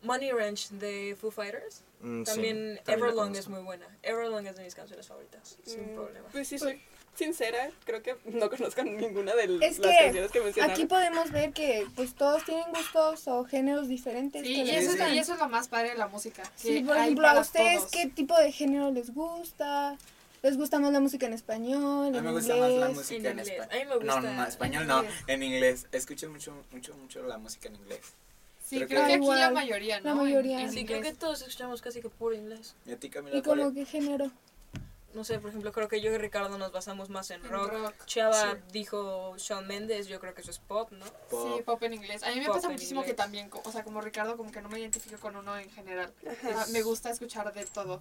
Money 0.02 0.30
Ranch 0.32 0.70
de 0.70 1.14
Foo 1.20 1.30
Fighters. 1.30 1.82
mm, 2.00 2.20
sí, 2.24 2.32
También 2.32 2.80
también 2.84 3.00
la 3.00 3.06
Everlong 3.12 3.36
es 3.36 3.48
muy 3.48 3.60
buena. 3.62 3.86
Everlong 4.02 4.46
es 4.46 4.56
de 4.56 4.64
mis 4.64 4.74
canciones 4.74 5.06
favoritas, 5.06 5.58
sin 5.64 5.92
Mm, 5.92 5.94
problema. 5.94 6.28
Pues 6.32 6.48
sí, 6.48 6.58
soy 6.58 6.80
sincera, 7.14 7.70
creo 7.84 8.02
que 8.02 8.16
no 8.24 8.48
conozco 8.48 8.82
ninguna 8.82 9.34
de 9.34 9.44
Es 9.60 9.78
las 9.78 9.90
que 9.94 9.98
canciones 10.04 10.30
que 10.32 10.40
mencionaron. 10.40 10.74
Aquí 10.74 10.86
podemos 10.86 11.30
ver 11.32 11.52
que 11.52 11.86
pues 11.96 12.14
todos 12.14 12.42
tienen 12.46 12.64
gustos 12.70 13.28
o 13.28 13.44
géneros 13.44 13.88
diferentes. 13.88 14.40
Sí, 14.46 14.54
que 14.54 14.60
y 14.62 14.70
eso, 14.70 14.96
y 15.12 15.18
eso 15.18 15.34
es 15.34 15.38
lo 15.38 15.48
más 15.50 15.68
padre 15.68 15.90
de 15.90 15.96
la 15.96 16.08
música. 16.08 16.44
Sí, 16.56 16.80
por 16.80 16.96
ejemplo, 16.96 17.28
a 17.28 17.38
ustedes 17.40 17.80
todos. 17.80 17.90
qué 17.90 18.06
tipo 18.06 18.34
de 18.38 18.52
género 18.52 18.90
les 18.90 19.12
gusta. 19.12 19.98
¿Les 20.42 20.56
gusta 20.56 20.78
más 20.78 20.92
la 20.92 21.00
música 21.00 21.26
en 21.26 21.34
español, 21.34 22.04
A 22.04 22.06
en 22.08 22.12
mí 22.14 22.20
me 22.22 22.32
gusta 22.32 22.54
inglés? 22.56 22.70
más 22.70 22.80
la 22.80 22.86
En 22.88 22.94
música 22.94 23.14
en, 23.30 23.38
inglés. 23.38 23.48
español. 23.48 23.68
A 23.70 23.74
mí 23.76 23.84
me 23.90 23.96
gusta 23.96 24.06
No, 24.06 24.20
no, 24.22 24.42
en 24.42 24.48
español 24.48 24.86
no, 24.86 24.98
inglés. 25.02 25.14
en 25.26 25.42
inglés. 25.42 25.86
Escucho 25.92 26.30
mucho, 26.30 26.54
mucho, 26.72 26.94
mucho 26.96 27.22
la 27.24 27.36
música 27.38 27.68
en 27.68 27.76
inglés. 27.76 28.00
Sí, 28.64 28.76
Creo 28.76 28.88
creo 28.88 29.00
que- 29.02 29.06
que 29.08 29.12
aquí 29.14 29.26
la 29.26 29.34
Igual, 29.34 29.52
mayoría, 29.54 30.00
¿no? 30.00 30.06
la 30.06 30.14
mayoría. 30.14 30.60
En- 30.60 30.66
en 30.68 30.72
Sí, 30.72 30.84
creo 30.86 31.00
que 31.02 31.08
inglés. 31.08 31.18
todos 31.18 31.42
escuchamos 31.42 31.82
casi 31.82 32.00
que 32.00 32.08
puro 32.08 32.34
inglés. 32.34 32.74
¿Y 32.86 32.92
a 32.92 32.96
ti, 32.96 33.10
Camila? 33.10 33.36
¿Y 33.36 33.42
como 33.42 33.74
qué 33.74 33.84
género? 33.84 34.30
No 35.12 35.24
sé, 35.24 35.40
por 35.40 35.50
ejemplo, 35.50 35.72
creo 35.72 35.88
que 35.88 36.00
yo 36.00 36.12
y 36.12 36.16
Ricardo 36.18 36.56
nos 36.56 36.70
basamos 36.70 37.10
más 37.10 37.30
en 37.32 37.44
En 37.44 37.50
rock. 37.50 37.72
rock. 37.72 37.94
Chava 38.06 38.52
Sí. 38.52 38.58
dijo 38.72 39.34
Shawn 39.36 39.66
Mendes, 39.66 40.06
yo 40.06 40.20
creo 40.20 40.34
que 40.34 40.40
eso 40.42 40.52
es 40.52 40.60
pop, 40.60 40.92
¿no? 40.92 41.04
Pop. 41.28 41.56
Sí, 41.58 41.62
pop 41.64 41.82
en 41.82 41.94
inglés. 41.94 42.22
A 42.22 42.28
mí 42.30 42.36
me 42.36 42.46
Pop 42.46 42.54
pasa 42.54 42.68
en 42.68 42.74
muchísimo 42.74 43.00
que 43.02 43.08
inglés. 43.08 43.16
también, 43.16 43.50
co- 43.50 43.60
o 43.64 43.72
sea, 43.72 43.82
como 43.82 44.00
Ricardo, 44.00 44.36
como 44.36 44.52
que 44.52 44.62
no 44.62 44.68
me 44.68 44.78
identifico 44.78 45.18
con 45.18 45.34
uno 45.34 45.58
en 45.58 45.68
general. 45.70 46.12
Ajá. 46.24 46.50
Ah, 46.62 46.66
me 46.70 46.82
gusta 46.82 47.10
escuchar 47.10 47.52
de 47.52 47.64
todo. 47.66 48.00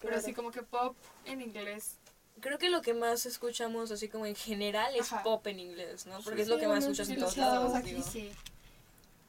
Pero 0.00 0.16
así 0.16 0.32
como 0.32 0.50
que 0.50 0.62
pop 0.62 0.96
en 1.24 1.40
inglés. 1.42 1.96
Creo 2.40 2.58
que 2.58 2.68
lo 2.68 2.82
que 2.82 2.92
más 2.92 3.24
escuchamos 3.24 3.90
así 3.90 4.08
como 4.08 4.26
en 4.26 4.36
general 4.36 4.94
es 4.94 5.12
Ajá. 5.12 5.22
pop 5.22 5.46
en 5.46 5.58
inglés, 5.58 6.06
¿no? 6.06 6.20
Porque 6.20 6.42
es 6.42 6.48
lo 6.48 6.58
que 6.58 6.68
más 6.68 6.80
escuchas 6.84 7.08
en 7.08 7.18
todos 7.18 7.36
lados. 7.38 7.74
aquí 7.74 7.92
digo. 7.92 8.02
sí. 8.06 8.30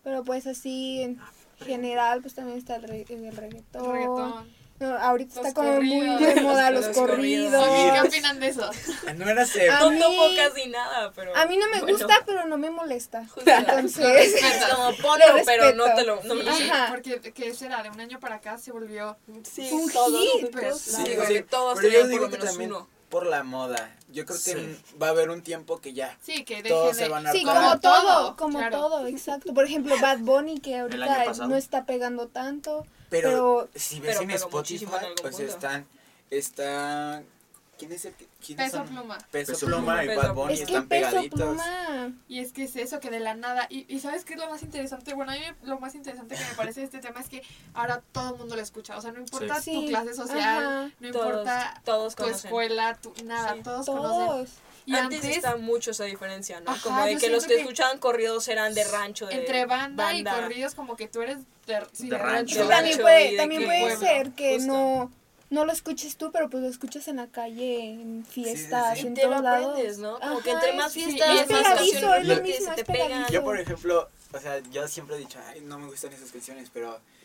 Pero 0.03 0.23
pues 0.23 0.45
así 0.47 1.01
en 1.01 1.19
general 1.59 2.21
pues 2.21 2.33
también 2.35 2.57
está 2.57 2.75
el, 2.77 2.83
re- 2.83 3.05
el 3.09 3.35
reggaetón. 3.35 3.85
El 3.85 3.91
reggaetón. 3.91 4.53
No, 4.79 4.95
ahorita 4.95 5.35
Los 5.37 5.47
está 5.47 5.59
como 5.61 5.81
muy 5.81 6.01
de 6.23 6.41
moda 6.41 6.69
los, 6.69 6.85
Los 6.87 6.95
corridos. 6.95 7.51
corridos. 7.65 7.65
Sí, 7.65 7.89
¿Qué 7.93 8.07
opinan 8.07 8.39
de 8.39 8.47
eso? 8.49 8.69
No 9.15 9.27
era. 9.27 9.43
Ah, 9.71 9.79
No 9.89 9.99
topo 9.99 10.23
casi 10.35 10.69
nada, 10.69 11.11
pero... 11.15 11.35
A 11.35 11.45
mí 11.47 11.57
no 11.57 11.65
me 11.69 11.79
bueno. 11.81 11.97
gusta, 11.97 12.21
pero 12.27 12.45
no 12.45 12.57
me 12.59 12.69
molesta. 12.69 13.25
Justo. 13.33 13.49
Entonces, 13.49 14.35
Es 14.35 14.65
como 14.75 14.95
ponlo, 14.97 15.25
Lo 15.37 15.43
pero 15.45 15.73
no 15.73 15.85
respeto. 15.85 15.95
te 15.95 16.03
lo... 16.05 16.23
No 16.23 16.35
me 16.35 16.41
Sí, 16.43 16.47
lo 16.49 16.55
Sí. 16.55 16.69
Ajá. 16.69 16.87
porque 16.91 17.19
que 17.33 17.53
será 17.55 17.81
de 17.81 17.89
un 17.89 17.99
año 17.99 18.19
para 18.19 18.35
acá 18.35 18.57
se 18.59 18.71
volvió 18.71 19.17
Sí, 19.43 19.67
Un 19.71 19.91
todos, 19.91 20.21
hit, 20.21 20.41
todos 20.41 20.51
pues, 20.51 20.87
lados. 20.93 21.07
Sí, 21.07 21.17
sí, 21.35 21.43
todos 21.49 21.79
pero 21.81 21.93
yo 21.93 22.07
digo 22.07 22.23
por 22.23 22.31
lo 22.31 22.37
que 22.37 22.37
menos 22.37 22.49
también 22.51 22.73
uno. 22.73 22.87
por 23.09 23.25
la 23.25 23.43
moda. 23.43 23.95
Yo 24.09 24.25
creo 24.25 24.37
que 24.37 24.43
Sí. 24.53 24.79
va 25.01 25.07
a 25.07 25.09
haber 25.09 25.31
un 25.31 25.41
tiempo 25.41 25.79
que 25.81 25.93
ya 25.93 26.15
Sí, 26.21 26.43
que 26.45 26.61
todos 26.61 26.95
de... 26.95 27.03
se 27.03 27.09
van 27.09 27.25
a 27.25 27.31
sí, 27.31 27.43
como 27.43 27.79
todo, 27.79 28.03
todo, 28.03 28.35
como 28.35 28.59
claro. 28.59 28.77
todo, 28.77 29.07
exacto. 29.07 29.53
Por 29.55 29.65
ejemplo, 29.65 29.95
Bad 29.99 30.19
Bunny 30.19 30.59
que 30.59 30.77
ahorita 30.77 31.33
no 31.47 31.55
está 31.55 31.85
pegando 31.85 32.27
tanto, 32.27 32.85
Pero, 33.09 33.69
pero 33.71 33.79
si 33.79 33.99
ves 33.99 34.09
pero 34.17 34.21
en 34.21 34.27
pegó 34.27 34.45
Spotify, 34.45 34.85
pues 35.21 35.35
punto. 35.35 35.51
están, 35.51 35.87
está, 36.29 37.23
¿quién 37.77 37.91
es 37.91 38.05
el 38.05 38.13
que, 38.13 38.27
quiénes 38.45 38.65
Peso 38.71 38.77
son? 38.85 38.87
pluma. 38.87 39.17
Peso, 39.31 39.53
Peso 39.53 39.65
Pluma 39.67 39.85
Pluma. 39.85 40.03
y 40.03 40.07
Peso 40.07 40.21
Bad 40.21 40.33
Bunny 40.33 40.53
es 40.53 40.59
que 40.59 40.65
están 40.65 40.87
peso 40.87 41.09
pegaditos. 41.09 41.39
pluma. 41.39 42.11
Y 42.27 42.39
es 42.39 42.51
que 42.51 42.63
es 42.63 42.75
eso, 42.75 42.99
que 42.99 43.09
de 43.09 43.19
la 43.19 43.33
nada. 43.35 43.67
Y, 43.69 43.85
y 43.93 43.99
¿sabes 43.99 44.25
qué 44.25 44.33
es 44.33 44.39
lo 44.39 44.49
más 44.49 44.61
interesante? 44.63 45.13
Bueno, 45.13 45.31
a 45.31 45.35
mí 45.35 45.41
lo 45.63 45.79
más 45.79 45.95
interesante 45.95 46.35
que 46.35 46.43
me 46.43 46.53
parece 46.55 46.81
de 46.81 46.85
este 46.87 46.99
tema 46.99 47.21
es 47.21 47.29
que 47.29 47.43
ahora 47.73 48.01
todo 48.11 48.33
el 48.33 48.39
mundo 48.39 48.55
lo 48.55 48.61
escucha. 48.61 48.97
O 48.97 49.01
sea, 49.01 49.11
no 49.11 49.19
importa 49.19 49.61
Sí. 49.61 49.73
tu 49.73 49.81
Sí, 49.81 49.87
clase 49.87 50.13
social, 50.13 50.65
ajá. 50.65 50.91
no 50.99 51.11
Todos, 51.11 51.25
importa 51.27 51.81
todos 51.85 52.15
tu 52.15 52.25
escuela, 52.25 52.95
tu, 53.01 53.13
nada, 53.23 53.53
Sí. 53.53 53.61
todos 53.63 53.85
conocen. 53.85 54.53
Y 54.87 54.95
antes, 54.95 55.21
antes, 55.21 55.35
está 55.37 55.57
mucho 55.57 55.91
esa 55.91 56.05
diferencia, 56.05 56.61
¿no? 56.61 56.71
Ajá, 56.71 56.81
como 56.81 57.05
de 57.05 57.17
que 57.17 57.29
los 57.29 57.45
que, 57.45 57.55
que- 57.55 57.61
escuchaban 57.61 57.99
corridos 57.99 58.47
eran 58.47 58.73
de 58.73 58.85
rancho, 58.85 59.27
de 59.27 59.35
entre 59.35 59.65
banda, 59.65 60.13
y 60.15 60.23
corridos, 60.23 60.75
como 60.75 60.95
que 60.95 61.09
tú 61.09 61.21
eres 61.21 61.39
de, 61.65 61.85
sí, 61.91 62.09
De 62.09 62.17
rancho. 62.17 62.55
Sí, 62.55 62.61
de 62.61 62.67
también 62.67 62.99
puede, 62.99 63.31
de 63.31 63.37
también 63.37 63.65
puede 63.65 63.97
ser 63.97 64.31
que 64.31 64.55
justo. 64.55 64.71
no, 64.71 65.11
no 65.49 65.65
lo 65.65 65.73
escuches 65.73 66.15
tú, 66.15 66.31
pero 66.31 66.49
pues 66.49 66.63
lo 66.63 66.69
escuchas 66.69 67.07
en 67.09 67.17
la 67.17 67.27
calle, 67.27 67.91
en 67.91 68.25
fiestas, 68.25 68.97
sí. 68.99 69.07
en 69.07 69.11
Y 69.11 69.15
te 69.15 69.23
lo 69.23 69.29
todos 69.31 69.43
lados. 69.43 69.97
¿no? 69.97 70.19
Como 70.21 70.41
que 70.41 70.51
entre 70.51 70.71
más 70.73 70.93
sí, 70.93 71.03
fiestas, 71.03 71.27
y 71.29 71.33
más 71.33 71.41
es 71.41 71.47
pegadizo, 71.47 71.91
canciones 71.91 72.21
es 72.21 72.27
lo 72.27 72.35
que 72.35 72.41
mismo, 72.41 72.75
se 72.75 72.83
te 72.83 72.85
pegan. 72.85 73.27
Yo, 73.29 73.43
por 73.43 73.59
ejemplo, 73.59 74.09
o 74.31 74.39
sea, 74.39 74.59
yo 74.71 74.87
siempre 74.87 75.17
he 75.17 75.19
dicho, 75.19 75.37
ay, 75.49 75.59
no 75.61 75.77
me 75.79 75.87
gustan 75.87 76.13
esas 76.13 76.31
canciones, 76.31 76.69
pero 76.73 76.97
¿Y 76.97 76.97
que 76.97 77.16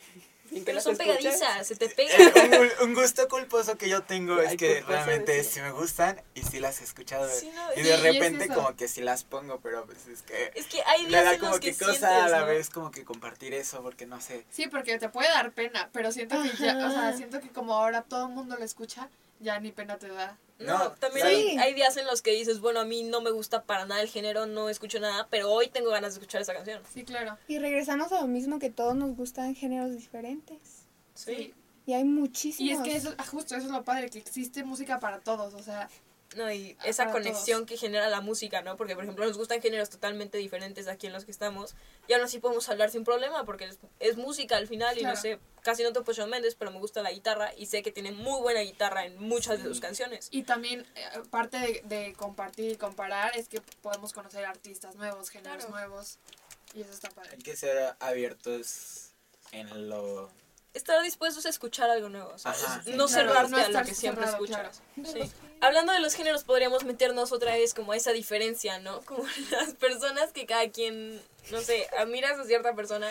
Pero 0.64 0.80
son 0.80 0.92
escuchas? 0.92 1.16
pegadizas, 1.18 1.66
se 1.66 1.76
te 1.76 1.88
pegan. 1.90 2.60
un, 2.60 2.88
un 2.88 2.94
gusto 2.94 3.26
culposo 3.28 3.76
que 3.78 3.88
yo 3.88 4.02
tengo 4.02 4.40
es 4.40 4.50
Ay, 4.50 4.56
que 4.56 4.80
realmente 4.82 5.42
sí 5.44 5.60
me 5.60 5.70
gustan 5.70 6.20
y 6.34 6.42
sí 6.42 6.60
las 6.60 6.80
he 6.80 6.84
escuchado. 6.84 7.28
Sí, 7.28 7.50
no, 7.54 7.72
y 7.74 7.82
de 7.82 7.96
y 7.96 7.96
repente 7.96 8.48
como 8.48 8.76
que 8.76 8.88
sí 8.88 9.00
las 9.00 9.24
pongo, 9.24 9.60
pero 9.60 9.84
pues 9.86 10.06
es 10.08 10.22
que 10.22 10.52
Es 10.54 10.66
que 10.66 10.82
hay 10.82 11.02
me 11.04 11.08
días 11.08 11.24
da 11.24 11.34
en 11.34 11.40
como 11.40 11.52
los 11.52 11.60
que 11.60 11.72
que 11.72 11.84
cosa 11.84 11.92
sientes, 11.92 12.04
a 12.24 12.28
la 12.28 12.40
¿no? 12.40 12.46
vez 12.46 12.70
como 12.70 12.90
que 12.90 13.04
compartir 13.04 13.54
eso, 13.54 13.82
porque 13.82 14.06
no 14.06 14.20
sé. 14.20 14.44
Sí, 14.50 14.66
porque 14.66 14.98
te 14.98 15.08
puede 15.08 15.28
dar 15.28 15.52
pena, 15.52 15.88
pero 15.92 16.12
siento 16.12 16.42
que 16.42 16.50
ya, 16.62 16.76
o 16.86 16.90
sea, 16.90 17.16
siento 17.16 17.40
que 17.40 17.48
como 17.48 17.74
ahora 17.74 18.02
todo 18.02 18.26
el 18.26 18.32
mundo 18.32 18.56
lo 18.58 18.64
escucha, 18.64 19.08
ya 19.40 19.58
ni 19.60 19.72
pena 19.72 19.96
te 19.98 20.08
da. 20.08 20.36
No, 20.66 20.78
No, 20.78 20.90
también 20.92 21.26
sí. 21.26 21.32
hay, 21.32 21.58
hay 21.58 21.74
días 21.74 21.96
en 21.96 22.06
los 22.06 22.22
que 22.22 22.32
dices, 22.32 22.60
bueno, 22.60 22.80
a 22.80 22.84
mí 22.84 23.02
no 23.02 23.20
me 23.20 23.30
gusta 23.30 23.62
para 23.64 23.84
nada 23.86 24.00
el 24.02 24.08
género, 24.08 24.46
no 24.46 24.68
escucho 24.68 25.00
nada, 25.00 25.28
pero 25.30 25.50
hoy 25.50 25.68
tengo 25.68 25.90
ganas 25.90 26.14
de 26.14 26.20
escuchar 26.20 26.42
esa 26.42 26.54
canción. 26.54 26.82
Sí, 26.92 27.04
claro. 27.04 27.38
Y 27.48 27.58
regresamos 27.58 28.12
a 28.12 28.20
lo 28.20 28.26
mismo 28.28 28.58
que 28.58 28.70
todos 28.70 28.94
nos 28.94 29.16
gustan 29.16 29.54
géneros 29.54 29.92
diferentes. 29.92 30.86
Sí. 31.14 31.54
Y 31.86 31.94
hay 31.94 32.04
muchísimos. 32.04 32.60
Y 32.60 32.72
es 32.72 32.80
que 32.80 32.96
eso, 32.96 33.14
ah, 33.18 33.26
justo 33.26 33.56
eso 33.56 33.66
es 33.66 33.72
lo 33.72 33.84
padre, 33.84 34.08
que 34.08 34.18
existe 34.18 34.62
música 34.64 35.00
para 35.00 35.18
todos, 35.20 35.54
o 35.54 35.62
sea, 35.62 35.88
No, 36.36 36.50
y 36.52 36.76
esa 36.84 37.04
para 37.04 37.12
conexión 37.12 37.60
todos. 37.60 37.68
que 37.68 37.76
genera 37.76 38.08
la 38.08 38.20
música, 38.20 38.62
¿no? 38.62 38.76
Porque, 38.76 38.94
por 38.94 39.04
ejemplo, 39.04 39.24
nos 39.26 39.36
gustan 39.36 39.60
géneros 39.60 39.90
totalmente 39.90 40.38
diferentes 40.38 40.88
aquí 40.88 41.06
en 41.06 41.12
los 41.12 41.24
que 41.24 41.30
estamos. 41.30 41.74
Y 42.08 42.12
aún 42.14 42.22
así 42.22 42.38
podemos 42.38 42.68
hablar 42.68 42.90
sin 42.90 43.04
problema, 43.04 43.44
porque 43.44 43.64
es, 43.66 43.78
es 44.00 44.16
música 44.16 44.56
al 44.56 44.66
final. 44.66 44.96
Y 44.96 45.00
Claro. 45.00 45.14
no 45.16 45.20
sé, 45.20 45.38
casi 45.62 45.82
no 45.82 45.92
topo 45.92 46.12
Shawn 46.12 46.30
Mendes, 46.30 46.54
pero 46.54 46.70
me 46.70 46.78
gusta 46.78 47.02
la 47.02 47.12
guitarra. 47.12 47.52
Y 47.56 47.66
sé 47.66 47.82
que 47.82 47.92
tiene 47.92 48.12
muy 48.12 48.40
buena 48.40 48.60
guitarra 48.60 49.04
en 49.06 49.18
muchas 49.18 49.58
de 49.62 49.68
sus 49.68 49.80
canciones. 49.80 50.28
y 50.30 50.42
también 50.44 50.86
eh, 50.94 51.04
parte 51.30 51.58
de, 51.58 51.82
de 51.84 52.12
compartir 52.14 52.72
y 52.72 52.76
comparar 52.76 53.36
es 53.36 53.48
que 53.48 53.60
podemos 53.82 54.12
conocer 54.12 54.44
artistas 54.44 54.94
nuevos, 54.96 55.28
géneros 55.30 55.66
Claro. 55.66 55.70
nuevos, 55.70 56.18
y 56.74 56.80
eso 56.80 56.92
está 56.92 57.10
padre. 57.10 57.30
Hay 57.32 57.38
que 57.42 57.56
ser 57.56 57.94
abiertos 58.00 59.10
en 59.52 59.88
lo... 59.90 60.30
Estar 60.74 61.02
dispuestos 61.02 61.44
a 61.44 61.50
escuchar 61.50 61.90
algo 61.90 62.08
nuevo, 62.08 62.36
¿sabes? 62.38 62.62
Ajá. 62.64 62.82
No 62.86 63.06
Sí, 63.06 63.14
claro, 63.14 63.28
cerrarte 63.48 63.50
no 63.50 63.56
a 63.58 63.68
lo 63.80 63.86
que 63.86 63.94
siempre 63.94 64.24
cerrado, 64.24 64.44
escuchas. 64.44 64.80
claro. 64.94 65.12
Sí. 65.12 65.32
Hablando 65.60 65.92
de 65.92 66.00
los 66.00 66.14
géneros, 66.14 66.44
podríamos 66.44 66.84
meternos 66.84 67.30
otra 67.30 67.52
vez 67.54 67.74
como 67.74 67.92
a 67.92 67.96
esa 67.96 68.12
diferencia, 68.12 68.78
¿no? 68.78 69.00
Como 69.02 69.24
las 69.50 69.74
personas 69.74 70.32
que 70.32 70.46
cada 70.46 70.68
quien, 70.70 71.20
no 71.50 71.60
sé, 71.60 71.86
admiras 71.98 72.38
a 72.38 72.44
cierta 72.44 72.74
persona. 72.74 73.10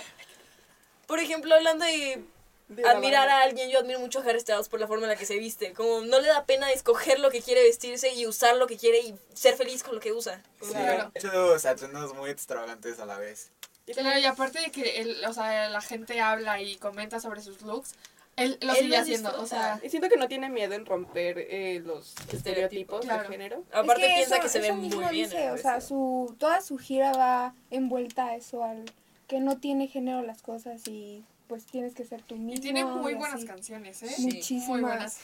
Por 1.05 1.19
ejemplo, 1.19 1.53
hablando 1.53 1.85
de 1.85 2.23
De 2.69 2.87
admirar 2.89 3.29
a 3.29 3.41
alguien, 3.43 3.69
yo 3.69 3.79
admiro 3.79 3.99
mucho 3.99 4.19
a 4.19 4.23
Harry 4.23 4.39
Styles 4.39 4.67
por 4.69 4.79
la 4.79 4.87
forma 4.87 5.03
en 5.03 5.09
la 5.09 5.15
que 5.17 5.25
se 5.27 5.37
viste. 5.37 5.73
Como 5.73 6.01
no 6.01 6.19
le 6.19 6.29
da 6.29 6.45
pena 6.45 6.71
escoger 6.71 7.19
lo 7.19 7.29
que 7.29 7.41
quiere 7.41 7.61
vestirse 7.63 8.13
y 8.13 8.25
usar 8.25 8.55
lo 8.55 8.65
que 8.65 8.77
quiere 8.77 8.99
y 9.01 9.15
ser 9.35 9.55
feliz 9.55 9.83
con 9.83 9.93
lo 9.95 10.01
que 10.01 10.13
usa. 10.13 10.41
Sí, 10.61 10.71
Claro. 10.71 11.11
muchos 11.13 11.65
atuendos 11.65 12.13
muy 12.15 12.31
extravagantes 12.31 12.99
a 12.99 13.05
la 13.05 13.17
vez. 13.19 13.51
Claro, 13.85 14.19
y 14.19 14.25
aparte 14.25 14.59
de 14.61 14.71
que 14.71 15.01
el, 15.01 15.25
o 15.25 15.33
sea, 15.33 15.69
la 15.69 15.81
gente 15.81 16.19
habla 16.21 16.61
y 16.61 16.77
comenta 16.77 17.19
sobre 17.19 17.41
sus 17.41 17.61
looks, 17.61 17.95
él 18.37 18.57
lo 18.61 18.71
Él 18.71 18.77
sigue 18.77 18.89
lo 18.95 19.01
haciendo, 19.01 19.41
o 19.41 19.45
sea, 19.45 19.79
Y 19.83 19.89
siento 19.89 20.07
que 20.07 20.15
no 20.15 20.27
tiene 20.29 20.49
miedo 20.49 20.73
en 20.73 20.85
romper 20.85 21.37
eh, 21.39 21.81
los 21.83 22.15
estereotipos 22.31 23.01
claro. 23.01 23.23
de 23.23 23.29
género. 23.29 23.63
Aparte 23.73 24.05
Es 24.07 24.13
piensa 24.15 24.35
eso- 24.35 24.43
que 24.43 24.49
se 24.49 24.59
ve 24.59 24.71
muy 24.71 24.89
bien. 24.89 25.09
dice, 25.11 25.45
en 25.45 25.51
o 25.51 25.57
sea, 25.57 25.81
su, 25.81 26.33
toda 26.39 26.61
su 26.61 26.77
gira 26.77 27.11
va 27.11 27.53
envuelta 27.69 28.27
a 28.27 28.35
eso, 28.35 28.63
al 28.63 28.85
que 29.27 29.39
no 29.39 29.57
tiene 29.57 29.87
género 29.87 30.21
las 30.21 30.41
cosas 30.41 30.87
y 30.87 31.23
pues 31.47 31.65
tienes 31.65 31.93
que 31.93 32.05
ser 32.05 32.21
tú 32.21 32.35
mismo. 32.35 32.53
y 32.53 32.59
tiene 32.59 32.85
muy 32.85 33.11
y 33.11 33.15
buenas 33.15 33.35
así. 33.39 33.45
canciones, 33.47 34.01
¿eh? 34.03 34.07
Sí. 34.07 34.21
Muchísimas. 34.23 34.67
Muy 34.69 34.81
buenas. 34.81 35.17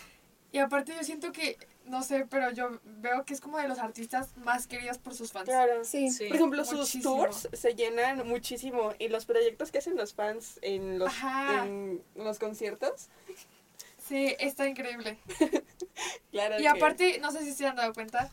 Y 0.52 0.58
aparte 0.60 0.94
yo 0.94 1.04
siento 1.04 1.32
que, 1.32 1.58
no 1.88 2.04
sé, 2.04 2.26
pero 2.30 2.52
yo 2.52 2.80
veo 2.84 3.26
que 3.26 3.34
es 3.34 3.42
como 3.42 3.58
de 3.58 3.68
los 3.68 3.80
artistas 3.80 4.36
más 4.38 4.68
queridos 4.68 4.98
por 4.98 5.14
sus 5.14 5.32
fans. 5.32 5.46
Claro. 5.46 5.84
Sí. 5.84 6.10
Sí. 6.12 6.28
Por 6.28 6.36
ejemplo, 6.38 6.66
sus 6.66 7.02
tours 7.02 7.50
se 7.54 7.76
llenan 7.76 8.28
muchísimo 8.28 8.94
y 9.00 9.08
los 9.08 9.26
proyectos 9.26 9.72
que 9.72 9.80
hacen 9.80 9.96
los 9.96 10.14
fans 10.14 10.60
en 10.62 11.00
los, 11.00 11.12
en 11.66 12.02
los 12.16 12.40
conciertos. 12.40 13.08
Sí, 14.08 14.36
está 14.40 14.68
increíble. 14.68 15.18
Claro. 16.32 16.60
Y 16.60 16.62
que- 16.62 16.68
aparte, 16.68 17.20
no 17.20 17.32
sé 17.32 17.44
si 17.44 17.54
se 17.54 17.66
han 17.66 17.76
dado 17.76 17.92
cuenta, 17.94 18.30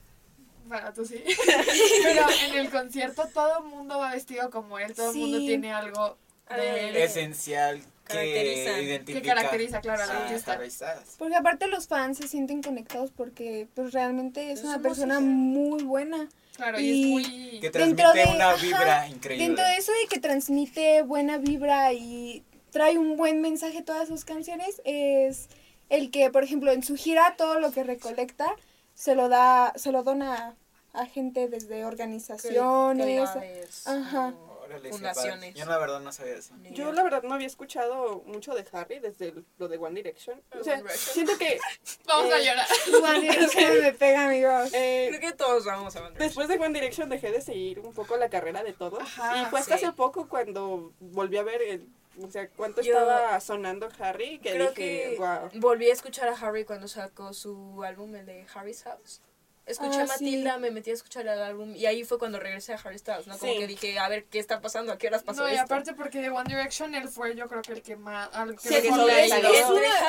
bueno, 0.66 0.92
tú 0.92 1.06
sí, 1.06 1.24
pero 2.02 2.26
en 2.46 2.54
el 2.56 2.70
concierto 2.70 3.26
todo 3.32 3.60
el 3.60 3.64
mundo 3.64 3.98
va 3.98 4.12
vestido 4.12 4.50
como 4.50 4.78
él, 4.78 4.94
todo 4.94 5.10
el 5.12 5.16
mundo 5.16 5.38
tiene 5.38 5.72
algo 5.72 6.18
de. 6.50 7.02
Esencial 7.04 7.80
Caracteriza. 8.04 9.04
que 9.04 9.22
caracteriza, 9.22 9.80
claro, 9.80 10.02
a 10.02 10.24
artista. 10.26 10.52
Harry 10.52 10.70
Styles. 10.70 11.14
Porque 11.18 11.36
aparte 11.36 11.66
los 11.68 11.88
fans 11.88 12.18
se 12.18 12.28
sienten 12.28 12.62
conectados 12.62 13.10
porque 13.10 13.66
pues 13.74 13.92
realmente 13.92 14.52
es 14.52 14.60
Es 14.60 14.64
una 14.66 14.78
persona 14.80 15.20
música. 15.20 15.60
muy 15.60 15.82
buena. 15.84 16.28
Claro, 16.56 16.78
y, 16.78 16.84
Y- 16.84 17.02
es 17.02 17.08
muy... 17.08 17.60
Que 17.60 17.70
Dentro 17.70 18.12
transmite 18.12 18.30
de- 18.30 18.36
una 18.36 18.50
ajá, 18.50 18.62
vibra 18.62 19.08
increíble. 19.08 19.46
Dentro 19.46 19.64
de 19.64 19.76
eso 19.76 19.92
de 19.92 20.06
que 20.08 20.20
transmite 20.20 21.02
buena 21.02 21.38
vibra 21.38 21.92
y 21.92 22.44
trae 22.70 22.98
un 22.98 23.16
buen 23.16 23.40
mensaje 23.40 23.82
todas 23.82 24.06
sus 24.08 24.24
canciones, 24.24 24.80
es 24.84 25.48
el 25.88 26.10
que, 26.10 26.30
por 26.30 26.44
ejemplo, 26.44 26.70
en 26.72 26.82
su 26.82 26.94
gira 26.96 27.34
todo 27.36 27.58
lo 27.58 27.72
que 27.72 27.82
recolecta 27.84 28.46
se 28.94 29.14
lo 29.16 29.28
da, 29.28 29.72
se 29.76 29.90
lo 29.92 30.02
dona 30.04 30.54
a 30.92 31.06
gente 31.06 31.48
desde 31.48 31.84
organizaciones. 31.84 33.86
Ajá. 33.86 34.34
Fundaciones. 34.80 35.54
Yo 35.54 35.64
la 35.66 35.78
verdad 35.78 36.00
no 36.00 36.12
sabía 36.12 36.34
eso. 36.36 36.54
Yo 36.70 36.92
la 36.92 37.02
verdad 37.02 37.22
no 37.22 37.34
había 37.34 37.46
escuchado 37.46 38.22
mucho 38.26 38.54
de 38.54 38.64
Harry 38.72 38.98
desde 38.98 39.28
el- 39.28 39.44
lo 39.58 39.68
de 39.68 39.76
One 39.78 39.94
Direction. 39.94 40.40
O 40.58 40.64
sea, 40.64 40.82
siento 40.90 41.36
que 41.38 41.58
Vamos 42.06 42.32
a 42.32 42.38
eh, 42.38 42.44
llorar. 42.44 42.66
One 43.02 43.20
Direction 43.20 43.80
me 43.80 43.92
pega, 43.92 44.26
amigos. 44.26 44.72
eh, 44.74 45.06
Creo 45.10 45.20
que 45.30 45.36
todos 45.36 45.64
vamos 45.64 45.94
a 45.96 46.00
One 46.00 46.10
Direction. 46.10 46.28
después 46.28 46.48
de 46.48 46.64
One 46.64 46.74
Direction 46.78 47.08
dejé 47.08 47.30
de 47.30 47.40
seguir 47.40 47.80
un 47.80 47.92
poco 47.94 48.16
la 48.16 48.28
carrera 48.28 48.62
de 48.62 48.72
todos. 48.72 49.00
Ajá, 49.00 49.42
y 49.42 49.46
fue 49.46 49.60
hasta 49.60 49.78
sí. 49.78 49.84
hace 49.84 49.94
poco 49.94 50.28
cuando 50.28 50.92
volví 51.00 51.36
a 51.38 51.42
ver 51.42 51.62
el, 51.62 51.88
o 52.22 52.30
sea, 52.30 52.48
cuánto 52.48 52.80
Yo- 52.82 52.92
estaba 52.98 53.40
sonando 53.40 53.88
Harry 53.98 54.38
que 54.38 54.50
Creo 54.52 54.70
dije, 54.70 54.74
que 55.10 55.16
wow. 55.18 55.50
volví 55.54 55.90
a 55.90 55.92
escuchar 55.92 56.28
a 56.28 56.32
Harry 56.32 56.64
cuando 56.64 56.86
sacó 56.88 57.32
su 57.32 57.82
álbum, 57.84 58.14
el 58.14 58.26
de 58.26 58.46
Harry's 58.54 58.82
House. 58.84 59.20
Escuché 59.66 59.98
Ah, 60.00 60.02
a 60.02 60.06
Matilda, 60.06 60.54
sí. 60.56 60.60
me 60.60 60.70
metí 60.70 60.90
a 60.90 60.92
escuchar 60.94 61.22
el 61.26 61.40
álbum 61.40 61.74
y 61.74 61.86
ahí 61.86 62.04
fue 62.04 62.18
cuando 62.18 62.38
regresé 62.38 62.74
a 62.74 62.76
Harry 62.76 62.98
Styles, 62.98 63.26
¿no? 63.26 63.38
Como 63.38 63.52
Sí. 63.52 63.58
que 63.58 63.66
dije, 63.66 63.98
a 63.98 64.08
ver, 64.10 64.24
¿qué 64.26 64.38
está 64.38 64.60
pasando? 64.60 64.92
¿A 64.92 64.98
qué 64.98 65.06
horas 65.08 65.22
pasó 65.22 65.42
No, 65.42 65.48
y 65.48 65.52
esto? 65.52 65.64
aparte 65.64 65.94
porque 65.94 66.20
de 66.20 66.28
One 66.28 66.44
Direction 66.48 66.94
él 66.94 67.08
fue 67.08 67.34
yo 67.34 67.48
creo 67.48 67.62
que 67.62 67.72
el 67.72 67.82
que 67.82 67.96
más... 67.96 68.28
Al 68.34 68.56
que 68.60 68.68
Sí, 68.68 68.74
es- 68.74 68.84
ido. 68.84 68.94
es 68.94 69.02
una- 69.02 69.02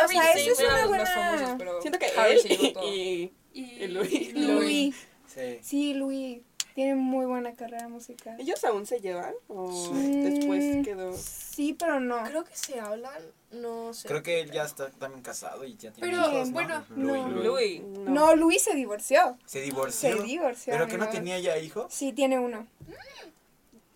o 0.04 0.08
sea, 0.10 0.32
es 0.34 0.60
una 0.60 0.68
los 0.72 0.80
más 0.82 0.88
buena- 0.90 1.06
famosos, 1.06 1.56
pero 1.58 1.82
Siento 1.82 2.00
que 2.00 2.08
Harry 2.18 2.40
se 2.40 2.50
llevó 2.50 2.64
él 2.66 2.74
todo. 2.74 2.94
y, 2.94 3.34
Y, 3.54 3.62
y 3.84 3.88
Louis. 3.88 4.34
Louis. 4.34 4.96
Sí. 5.34 5.60
Sí, 5.62 5.94
Louis. 5.94 6.42
Tiene 6.74 6.96
muy 6.96 7.26
buena 7.26 7.54
carrera 7.54 7.88
musical. 7.88 8.36
¿Ellos 8.38 8.62
aún 8.66 8.86
se 8.86 9.00
llevan? 9.00 9.34
¿O 9.48 9.72
Mm, 9.94 10.24
después 10.26 10.86
quedó? 10.86 11.14
Sí, 11.16 11.74
pero 11.80 12.02
no. 12.02 12.22
Creo 12.26 12.44
que 12.44 12.54
se 12.58 12.78
hablan, 12.82 13.22
no 13.56 13.94
sé. 13.94 14.08
Creo 14.08 14.22
que 14.24 14.42
él 14.42 14.52
ya 14.52 14.64
está 14.64 14.90
también 14.92 15.22
casado 15.24 15.64
y 15.66 15.76
ya 15.76 15.92
tiene 15.92 16.10
Pero, 16.12 16.30
hijos, 16.32 16.48
¿no? 16.50 16.54
bueno, 16.54 16.86
no. 16.90 17.28
Louis. 17.30 17.82
No, 17.82 18.36
Louis 18.36 18.62
se 18.62 18.76
divorció. 18.76 19.38
Se 19.46 19.62
divorció. 19.62 20.18
Se 20.18 20.24
divorció. 20.24 20.74
¿Pero 20.74 20.88
que 20.88 20.98
no 20.98 21.10
tenía 21.10 21.40
ya 21.40 21.58
hijos? 21.58 21.94
Sí, 21.94 22.14
tiene 22.14 22.40
uno. 22.40 22.68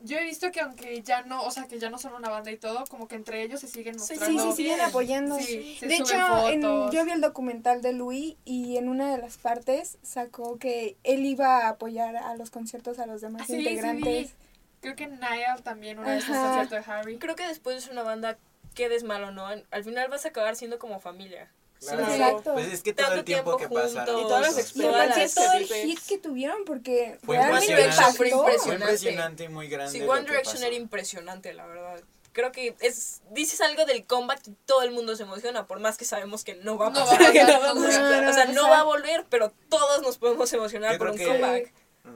Yo 0.01 0.17
he 0.17 0.23
visto 0.23 0.49
que 0.53 0.61
aunque 0.61 1.01
ya 1.01 1.23
no, 1.23 1.43
o 1.43 1.51
sea, 1.51 1.67
que 1.67 1.77
ya 1.77 1.89
no 1.89 1.97
son 1.97 2.13
una 2.13 2.29
banda 2.29 2.49
y 2.51 2.57
todo, 2.57 2.85
como 2.89 3.09
que 3.09 3.15
entre 3.15 3.43
ellos 3.43 3.59
se 3.59 3.67
siguen 3.67 3.97
mostrando. 3.97 4.43
Sí, 4.43 4.49
sí, 4.51 4.55
siguen 4.55 4.79
apoyando. 4.79 5.35
Sí, 5.37 5.77
de 5.81 5.95
hecho, 5.97 6.49
en- 6.49 6.61
yo 6.89 7.03
vi 7.03 7.11
el 7.11 7.19
documental 7.19 7.81
de 7.81 7.91
Louis 7.91 8.37
y 8.45 8.77
en 8.77 8.87
una 8.87 9.11
de 9.13 9.17
las 9.21 9.37
partes 9.37 9.97
sacó 10.01 10.57
que 10.57 10.95
él 11.03 11.25
iba 11.25 11.65
a 11.65 11.69
apoyar 11.69 12.15
a 12.15 12.33
los 12.37 12.49
conciertos 12.49 12.97
a 12.99 13.07
los 13.07 13.19
demás 13.19 13.41
Ah, 13.41 13.45
sí, 13.47 13.53
sí, 13.55 13.59
integrantes. 13.59 14.31
Creo 14.79 14.95
que 14.95 15.07
Niall 15.07 15.61
también, 15.63 15.99
una 15.99 16.13
vez 16.15 16.29
un 16.29 16.37
concierto 16.39 16.75
de 16.75 16.83
Harry. 16.87 17.17
Creo 17.17 17.35
que 17.35 17.45
después 17.45 17.75
es 17.83 17.89
una 17.91 18.03
banda, 18.03 18.37
quedes 18.75 19.03
malo, 19.03 19.31
¿no? 19.31 19.47
Al 19.47 19.83
final 19.83 20.09
vas 20.09 20.25
a 20.25 20.29
acabar 20.29 20.55
siendo 20.55 20.79
como 20.79 20.99
familia. 20.99 21.51
Claro. 21.79 22.01
Exacto. 22.11 22.53
Pues 22.53 22.67
es 22.73 22.83
que 22.83 22.93
todo 22.93 23.05
Tanto 23.07 23.19
el 23.19 23.25
tiempo, 23.25 23.55
tiempo 23.55 23.73
que 23.75 23.81
pasa. 23.81 24.05
juntos. 24.05 24.21
Y 24.21 24.23
todas 24.23 24.41
las 24.41 24.75
las 24.75 25.33
todo 25.33 25.53
el 25.53 25.65
hit 25.65 25.99
que 26.07 26.17
tuvieron 26.17 26.65
porque 26.65 27.17
Fue 27.23 27.37
realmente 27.37 27.71
impresionante. 27.71 28.27
impactó. 28.27 28.59
Fue 28.63 28.73
impresionante. 28.75 29.43
y 29.45 29.47
muy 29.49 29.67
grande. 29.69 29.91
Sí, 29.97 30.01
One 30.05 30.21
Direction 30.21 30.61
era 30.63 30.75
impresionante, 30.75 31.53
la 31.53 31.65
verdad. 31.65 32.01
Creo 32.33 32.51
que 32.51 32.75
es 32.81 33.21
dices 33.31 33.59
algo 33.61 33.85
del 33.85 34.05
comeback 34.05 34.45
y 34.47 34.51
todo 34.65 34.83
el 34.83 34.91
mundo 34.91 35.15
se 35.15 35.23
emociona, 35.23 35.67
por 35.67 35.79
más 35.79 35.97
que 35.97 36.03
sabemos 36.05 36.43
que 36.43 36.55
no 36.55 36.77
va 36.77 36.87
a 36.87 36.93
pasar. 36.93 37.19
no, 37.21 37.29
o 37.29 37.33
sea, 37.33 37.73
no, 37.73 38.29
o 38.29 38.33
sea, 38.33 38.43
o 38.43 38.53
no 38.53 38.61
sea- 38.61 38.69
va 38.69 38.79
a 38.81 38.83
volver, 38.83 39.25
pero 39.29 39.51
todos 39.69 40.01
nos 40.01 40.17
podemos 40.17 40.51
emocionar 40.53 40.93
Yo 40.93 40.97
por 40.99 41.09
un 41.11 41.17
comeback. 41.17 41.73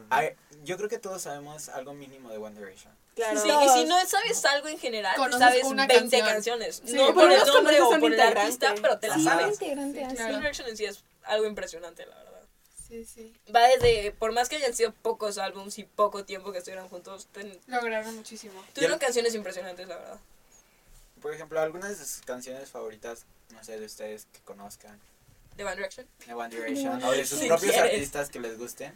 Ay, 0.09 0.29
yo 0.63 0.77
creo 0.77 0.89
que 0.89 0.97
todos 0.99 1.21
sabemos 1.23 1.69
algo 1.69 1.93
mínimo 1.93 2.29
de 2.29 2.37
One 2.37 2.57
Direction. 2.59 2.93
Claro. 3.15 3.39
Sí, 3.41 3.47
y 3.49 3.69
si 3.69 3.85
no 3.85 3.99
sabes 4.07 4.43
algo 4.45 4.67
en 4.67 4.79
general, 4.79 5.15
Conoces 5.15 5.39
sabes 5.39 5.63
una 5.65 5.85
20 5.87 6.09
canción. 6.19 6.27
canciones. 6.27 6.81
Sí, 6.85 6.93
no 6.93 7.13
por 7.13 7.31
el 7.31 7.45
nombre 7.45 7.81
o 7.81 7.89
por 7.99 8.13
el 8.13 8.19
artista, 8.19 8.73
pero 8.81 8.97
te 8.99 9.07
la 9.07 9.15
Sí, 9.15 9.23
sabes. 9.23 9.53
integrante 9.53 9.99
Sí, 9.99 10.05
así. 10.05 10.15
claro. 10.15 10.29
One 10.31 10.39
Direction 10.39 10.67
en 10.69 10.77
sí 10.77 10.85
es 10.85 11.03
algo 11.23 11.45
impresionante, 11.45 12.05
la 12.05 12.15
verdad. 12.15 12.41
Sí, 12.87 13.05
sí. 13.05 13.33
Va 13.55 13.61
desde, 13.67 14.11
por 14.11 14.31
más 14.33 14.49
que 14.49 14.55
hayan 14.57 14.73
sido 14.73 14.91
pocos 14.93 15.37
álbums 15.37 15.77
y 15.79 15.83
poco 15.83 16.25
tiempo 16.25 16.51
que 16.51 16.59
estuvieran 16.59 16.87
juntos, 16.89 17.27
ten- 17.31 17.59
Lograron 17.67 18.15
muchísimo. 18.15 18.63
tuvieron 18.73 18.99
canciones 18.99 19.33
impresionantes, 19.35 19.87
la 19.87 19.97
verdad. 19.97 20.19
Por 21.21 21.33
ejemplo, 21.33 21.59
algunas 21.61 21.97
de 21.97 22.05
sus 22.05 22.21
canciones 22.25 22.69
favoritas, 22.69 23.25
no 23.51 23.63
sé, 23.63 23.79
de 23.79 23.85
ustedes 23.85 24.25
que 24.33 24.39
conozcan, 24.41 24.99
De 25.55 25.63
One 25.63 25.75
Direction. 25.75 26.07
de 26.27 26.33
One 26.33 26.55
Direction, 26.55 27.01
o 27.03 27.11
de 27.11 27.25
sus 27.25 27.39
Si 27.39 27.47
propios 27.47 27.71
quieres. 27.71 27.93
artistas 27.93 28.29
que 28.29 28.39
les 28.39 28.57
gusten, 28.57 28.93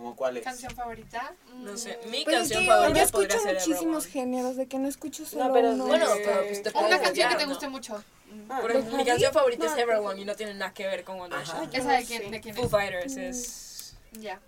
como 0.00 0.16
cuáles. 0.16 0.42
¿Canción 0.42 0.74
favorita? 0.74 1.34
No 1.56 1.76
sé, 1.76 1.98
Mm, 2.06 2.10
mi 2.10 2.18
es 2.20 2.24
canción 2.24 2.60
que 2.62 2.66
favorita 2.66 2.98
yo 3.00 3.04
escucho 3.04 3.38
muchísimos 3.44 4.06
géneros, 4.06 4.56
de 4.56 4.66
que 4.66 4.78
no 4.78 4.88
escucho 4.88 5.26
solo 5.26 5.52
pero 5.52 5.72
uno. 5.72 5.86
Bueno, 5.86 6.06
pero 6.24 6.40
pues 6.46 6.62
te 6.62 6.70
una 6.70 6.98
canción 7.00 7.28
que 7.28 7.36
te 7.36 7.42
¿no? 7.42 7.48
guste 7.50 7.68
mucho. 7.68 8.02
Ah, 8.48 8.60
Por 8.62 8.70
ejemplo, 8.70 8.96
mi 8.96 9.04
canción 9.04 9.32
favorita 9.32 9.66
es 9.66 9.72
No, 9.72 9.78
Everyone 9.78 10.20
y 10.20 10.24
no 10.24 10.34
tiene 10.36 10.54
nada 10.54 10.72
que 10.72 10.86
ver 10.86 11.04
con 11.04 11.20
One. 11.20 11.28
Direction. 11.34 11.68
¿Esa 11.74 11.92
de 11.92 12.00
Sí. 12.00 12.06
quién, 12.06 12.30
de 12.30 12.40
quién 12.40 12.54
Foo 12.54 12.64
es? 12.64 12.70
Fighters 12.70 13.16
es... 13.16 13.94
Ya. 14.12 14.40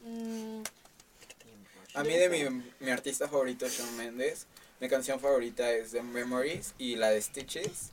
Mm, 0.00 0.62
A 1.94 2.02
mí 2.04 2.14
de 2.14 2.28
mi, 2.30 2.62
mi 2.80 2.90
artista 2.90 3.28
favorito 3.28 3.66
es 3.66 3.76
Shawn 3.78 3.96
Mendes. 3.98 4.46
Mi 4.80 4.88
canción 4.88 5.20
favorita 5.20 5.70
es 5.72 5.90
The 5.90 6.02
Memories 6.02 6.72
y 6.78 6.96
la 6.96 7.10
de 7.10 7.20
Stitches. 7.20 7.90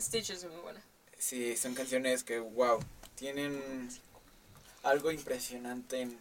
Stitches 0.00 0.42
es 0.42 0.50
muy 0.50 0.60
buena. 0.60 0.80
Sí, 1.18 1.56
son 1.56 1.74
canciones 1.74 2.24
que, 2.24 2.40
wow, 2.40 2.80
tienen 3.14 3.88
algo 4.84 5.10
impresionante 5.10 6.00
en, 6.02 6.18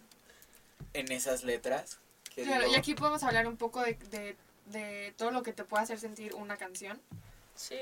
en 0.93 1.11
esas 1.11 1.43
letras. 1.43 1.99
que 2.33 2.43
Claro, 2.43 2.61
digo, 2.63 2.73
y 2.73 2.77
aquí 2.77 2.95
podemos 2.95 3.23
hablar 3.23 3.47
un 3.47 3.57
poco 3.57 3.81
de, 3.81 3.93
de, 4.09 4.35
de 4.67 5.13
todo 5.17 5.31
lo 5.31 5.43
que 5.43 5.53
te 5.53 5.63
puede 5.63 5.83
hacer 5.83 5.99
sentir 5.99 6.33
una 6.35 6.57
canción. 6.57 6.99
Sí. 7.55 7.77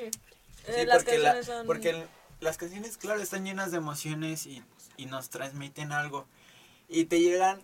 sí, 0.65 0.72
Eh, 0.72 0.86
las 0.86 0.98
porque, 1.04 1.17
la- 1.20 1.44
son... 1.44 1.65
porque 1.65 1.89
el- 1.91 2.08
las 2.39 2.58
canciones, 2.58 2.98
claro, 2.98 3.22
están 3.22 3.46
llenas 3.46 3.72
de 3.72 3.78
emociones 3.78 4.48
y, 4.48 4.63
y 4.98 5.06
nos 5.06 5.30
transmiten 5.30 5.91
algo. 5.91 6.28
Y 6.89 7.06
te 7.06 7.20
llegan 7.20 7.62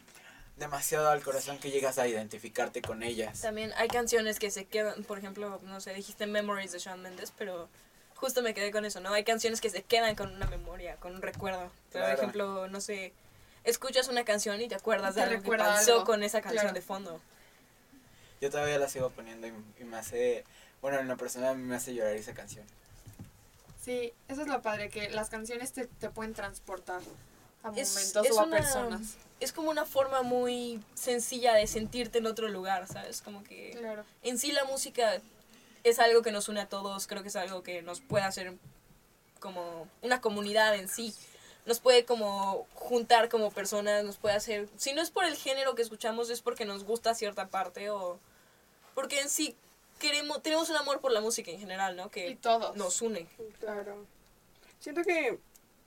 demasiado 0.56 1.10
al 1.10 1.22
corazón 1.24 1.58
que 1.60 1.72
llegas 1.72 1.98
a 1.98 2.08
identificarte 2.08 2.82
con 2.82 3.04
ellas. 3.04 3.42
También 3.42 3.74
hay 3.78 3.88
canciones 3.90 4.40
que 4.40 4.50
se 4.52 4.66
quedan, 4.66 5.04
por 5.04 5.18
ejemplo, 5.20 5.60
no 5.64 5.82
sé, 5.82 5.94
dijiste 5.94 6.26
Memories 6.28 6.72
de 6.72 6.80
Shawn 6.80 7.02
Mendes, 7.02 7.32
pero 7.38 7.70
justo 8.18 8.42
me 8.42 8.54
quedé 8.54 8.72
con 8.72 8.84
eso, 8.86 9.00
¿no? 9.00 9.14
Hay 9.14 9.24
canciones 9.24 9.62
que 9.62 9.70
se 9.70 9.84
quedan 9.84 10.16
con 10.16 10.34
una 10.34 10.48
memoria, 10.48 10.96
con 10.98 11.16
un 11.16 11.22
recuerdo. 11.22 11.72
Por 11.92 12.02
Claro. 12.02 12.18
ejemplo, 12.18 12.68
no 12.68 12.82
sé, 12.82 13.14
escuchas 13.64 14.08
una 14.08 14.26
canción 14.26 14.60
y 14.62 14.68
te 14.68 14.76
acuerdas 14.76 15.16
de 15.16 15.22
algo 15.24 15.42
que 15.42 15.58
pasó 15.58 15.94
algo, 15.94 16.06
con 16.06 16.24
esa 16.24 16.42
canción 16.42 16.62
claro. 16.64 16.74
de 16.76 16.82
fondo. 16.82 17.22
Yo 18.42 18.50
todavía 18.52 18.78
la 18.78 18.90
sigo 18.90 19.10
poniendo 19.12 19.48
y, 19.48 19.54
y 19.80 19.84
me 19.84 19.98
hace, 19.98 20.44
bueno, 20.82 21.00
en 21.00 21.08
la 21.08 21.16
persona 21.16 21.54
me 21.54 21.76
hace 21.76 21.94
llorar 21.94 22.14
esa 22.16 22.34
canción. 22.34 22.66
Sí, 23.84 24.14
eso 24.28 24.42
es 24.42 24.48
lo 24.48 24.62
padre, 24.62 24.90
que 24.90 25.10
las 25.10 25.30
canciones 25.30 25.72
te, 25.72 25.86
te 25.88 26.10
pueden 26.10 26.34
transportar 26.34 27.02
a 27.64 27.72
Es- 27.76 27.94
momentos 27.94 28.26
es 28.26 28.32
o 28.34 28.42
a 28.42 28.44
una- 28.44 28.58
personas. 28.58 29.02
Es 29.40 29.54
como 29.54 29.70
una 29.70 29.86
forma 29.86 30.24
muy 30.24 30.84
sencilla 30.96 31.54
de 31.54 31.68
sentirte 31.68 32.18
en 32.18 32.26
otro 32.26 32.48
lugar, 32.48 32.88
¿sabes? 32.88 33.22
Como 33.22 33.44
que 33.44 33.76
Claro. 33.80 34.04
en 34.24 34.40
sí 34.40 34.52
la 34.52 34.64
música 34.66 35.22
es 35.90 36.00
algo 36.00 36.22
que 36.22 36.32
nos 36.32 36.50
une 36.50 36.62
a 36.62 36.70
todos, 36.70 37.08
creo 37.08 37.22
que 37.22 37.30
es 37.30 37.36
algo 37.36 37.64
que 37.64 37.82
nos 37.82 38.02
puede 38.02 38.24
hacer 38.26 38.54
como 39.40 39.88
una 40.02 40.22
comunidad 40.22 40.76
en 40.76 40.88
sí. 40.88 41.14
Nos 41.66 41.80
puede 41.80 42.06
como 42.06 42.66
juntar 42.76 43.28
como 43.30 43.52
personas, 43.52 44.04
nos 44.06 44.18
puede 44.18 44.36
hacer, 44.36 44.70
si 44.78 44.94
no 44.94 45.02
es 45.02 45.12
por 45.12 45.26
el 45.26 45.36
género 45.36 45.76
que 45.76 45.82
escuchamos, 45.82 46.30
es 46.30 46.42
porque 46.42 46.64
nos 46.66 46.84
gusta 46.86 47.14
cierta 47.14 47.48
parte 47.48 47.90
o 47.90 48.20
porque 48.96 49.20
en 49.20 49.30
sí 49.30 49.56
queremos, 50.00 50.42
tenemos 50.42 50.70
un 50.70 50.78
amor 50.78 51.02
por 51.02 51.12
la 51.12 51.22
música 51.22 51.52
en 51.52 51.60
general, 51.60 51.96
¿no? 51.96 52.06
Y 52.08 52.10
Que 52.10 52.36
todos. 52.42 52.76
nos 52.78 53.02
une. 53.02 53.28
Claro. 53.60 54.06
Siento 54.80 55.02
que 55.04 55.40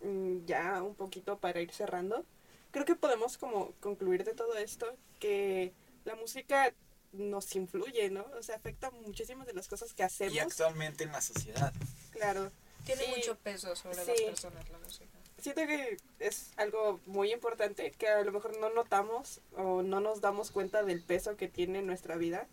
mm, 0.02 0.44
ya 0.46 0.82
un 0.82 0.94
poquito 0.94 1.38
para 1.38 1.60
ir 1.60 1.72
cerrando, 1.72 2.24
creo 2.72 2.84
que 2.84 2.94
podemos 2.94 3.38
como 3.38 3.72
concluir 3.80 4.24
de 4.24 4.34
todo 4.34 4.56
esto 4.58 4.86
que 5.18 5.72
la 6.04 6.14
música 6.14 6.72
nos 7.12 7.54
influye, 7.56 8.10
¿no? 8.10 8.24
O 8.38 8.42
sea, 8.42 8.56
afecta 8.56 8.90
muchísimas 8.90 9.46
de 9.46 9.52
las 9.54 9.68
cosas 9.68 9.92
que 9.94 10.02
Y 10.02 10.06
hacemos. 10.06 10.38
actualmente 10.38 11.04
en 11.04 11.12
la 11.12 11.20
sociedad. 11.20 11.72
Claro. 12.10 12.50
Tiene 12.84 13.04
Sí. 13.04 13.10
mucho 13.16 13.36
peso 13.38 13.74
sobre 13.76 13.96
las 13.96 14.06
Sí. 14.06 14.24
personas 14.24 14.68
la 14.70 14.78
música. 14.78 15.10
Siento 15.38 15.66
que 15.66 15.96
es 16.18 16.50
algo 16.56 17.00
muy 17.06 17.32
importante 17.32 17.90
que 17.92 18.08
a 18.08 18.22
lo 18.22 18.32
mejor 18.32 18.58
no 18.58 18.70
notamos 18.70 19.40
o 19.56 19.82
no 19.82 20.00
nos 20.00 20.20
damos 20.20 20.50
cuenta 20.50 20.82
del 20.82 21.02
peso 21.02 21.36
que 21.36 21.48
tiene 21.48 21.78
en 21.80 21.86
nuestra 21.86 22.16
vida. 22.16 22.46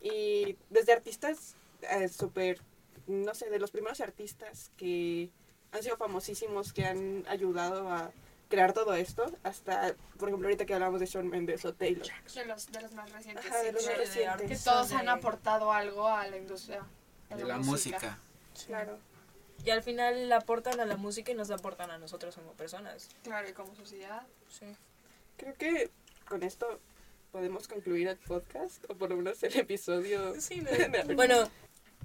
Y 0.00 0.56
desde 0.70 0.92
artistas 0.92 1.56
eh, 1.90 2.08
súper, 2.08 2.60
no 3.06 3.34
sé, 3.34 3.50
de 3.50 3.58
los 3.58 3.70
primeros 3.72 4.00
artistas 4.00 4.70
que 4.76 5.30
han 5.72 5.82
sido 5.82 5.96
famosísimos, 5.96 6.72
que 6.72 6.84
han 6.86 7.24
ayudado 7.28 7.88
a 7.90 8.12
crear 8.52 8.74
todo 8.74 8.92
esto, 8.92 9.24
hasta, 9.44 9.96
por 10.18 10.28
ejemplo, 10.28 10.46
ahorita 10.46 10.66
que 10.66 10.74
hablamos 10.74 11.00
de 11.00 11.06
Shawn 11.06 11.26
Mendes 11.26 11.64
o 11.64 11.72
Taylor. 11.72 12.06
De 12.34 12.44
los, 12.44 12.70
de 12.70 12.82
los 12.82 12.92
más 12.92 13.10
recientes. 13.10 13.46
Ajá, 13.46 13.62
de 13.62 13.68
sí, 13.68 13.72
los 13.72 13.82
claro. 13.82 13.98
más 13.98 14.06
recientes. 14.06 14.48
Que 14.48 14.56
Sí, 14.56 14.64
todos 14.64 14.92
han 14.92 15.08
aportado 15.08 15.72
algo 15.72 16.06
a 16.06 16.26
la 16.26 16.36
industria. 16.36 16.84
De 17.34 17.44
la 17.44 17.56
música. 17.56 18.18
Claro. 18.66 18.98
Y 19.64 19.70
al 19.70 19.82
final 19.82 20.28
le 20.28 20.34
aportan 20.34 20.80
a 20.80 20.84
la 20.84 20.98
música 20.98 21.32
y 21.32 21.34
nos 21.34 21.48
la 21.48 21.54
aportan 21.54 21.90
a 21.90 21.96
nosotros 21.96 22.34
como 22.34 22.52
personas. 22.52 23.08
Claro, 23.22 23.48
y 23.48 23.54
como 23.54 23.74
sociedad. 23.74 24.26
Sí. 24.50 24.66
Creo 25.38 25.54
que 25.54 25.90
con 26.28 26.42
esto 26.42 26.78
podemos 27.30 27.66
concluir 27.68 28.08
el 28.08 28.18
podcast, 28.18 28.84
o 28.90 28.94
por 28.94 29.08
lo 29.08 29.16
menos 29.16 29.42
el 29.42 29.56
episodio. 29.56 30.34
Bueno, 31.16 31.48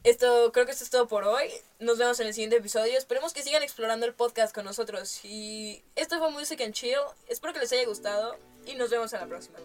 esto 0.10 0.52
creo 0.52 0.66
que 0.66 0.72
esto 0.72 0.84
es 0.84 0.90
todo 0.90 1.08
por 1.08 1.24
hoy. 1.24 1.50
Nos 1.80 1.98
vemos 1.98 2.20
en 2.20 2.28
el 2.28 2.34
siguiente 2.34 2.58
episodio. 2.58 2.98
Esperemos 2.98 3.34
que 3.34 3.44
sigan 3.44 3.64
explorando 3.64 4.06
el 4.06 4.14
podcast 4.14 4.54
con 4.54 4.66
nosotros. 4.66 5.20
Y 5.24 5.84
esto 5.96 6.20
fue 6.20 6.32
Music 6.32 6.62
and 6.62 6.74
Chill. 6.74 6.98
Espero 7.28 7.54
que 7.54 7.60
les 7.60 7.72
haya 7.72 7.86
gustado 7.86 8.38
y 8.66 8.76
nos 8.76 8.90
vemos 8.90 9.12
en 9.14 9.22
la 9.22 9.28
próxima. 9.28 9.58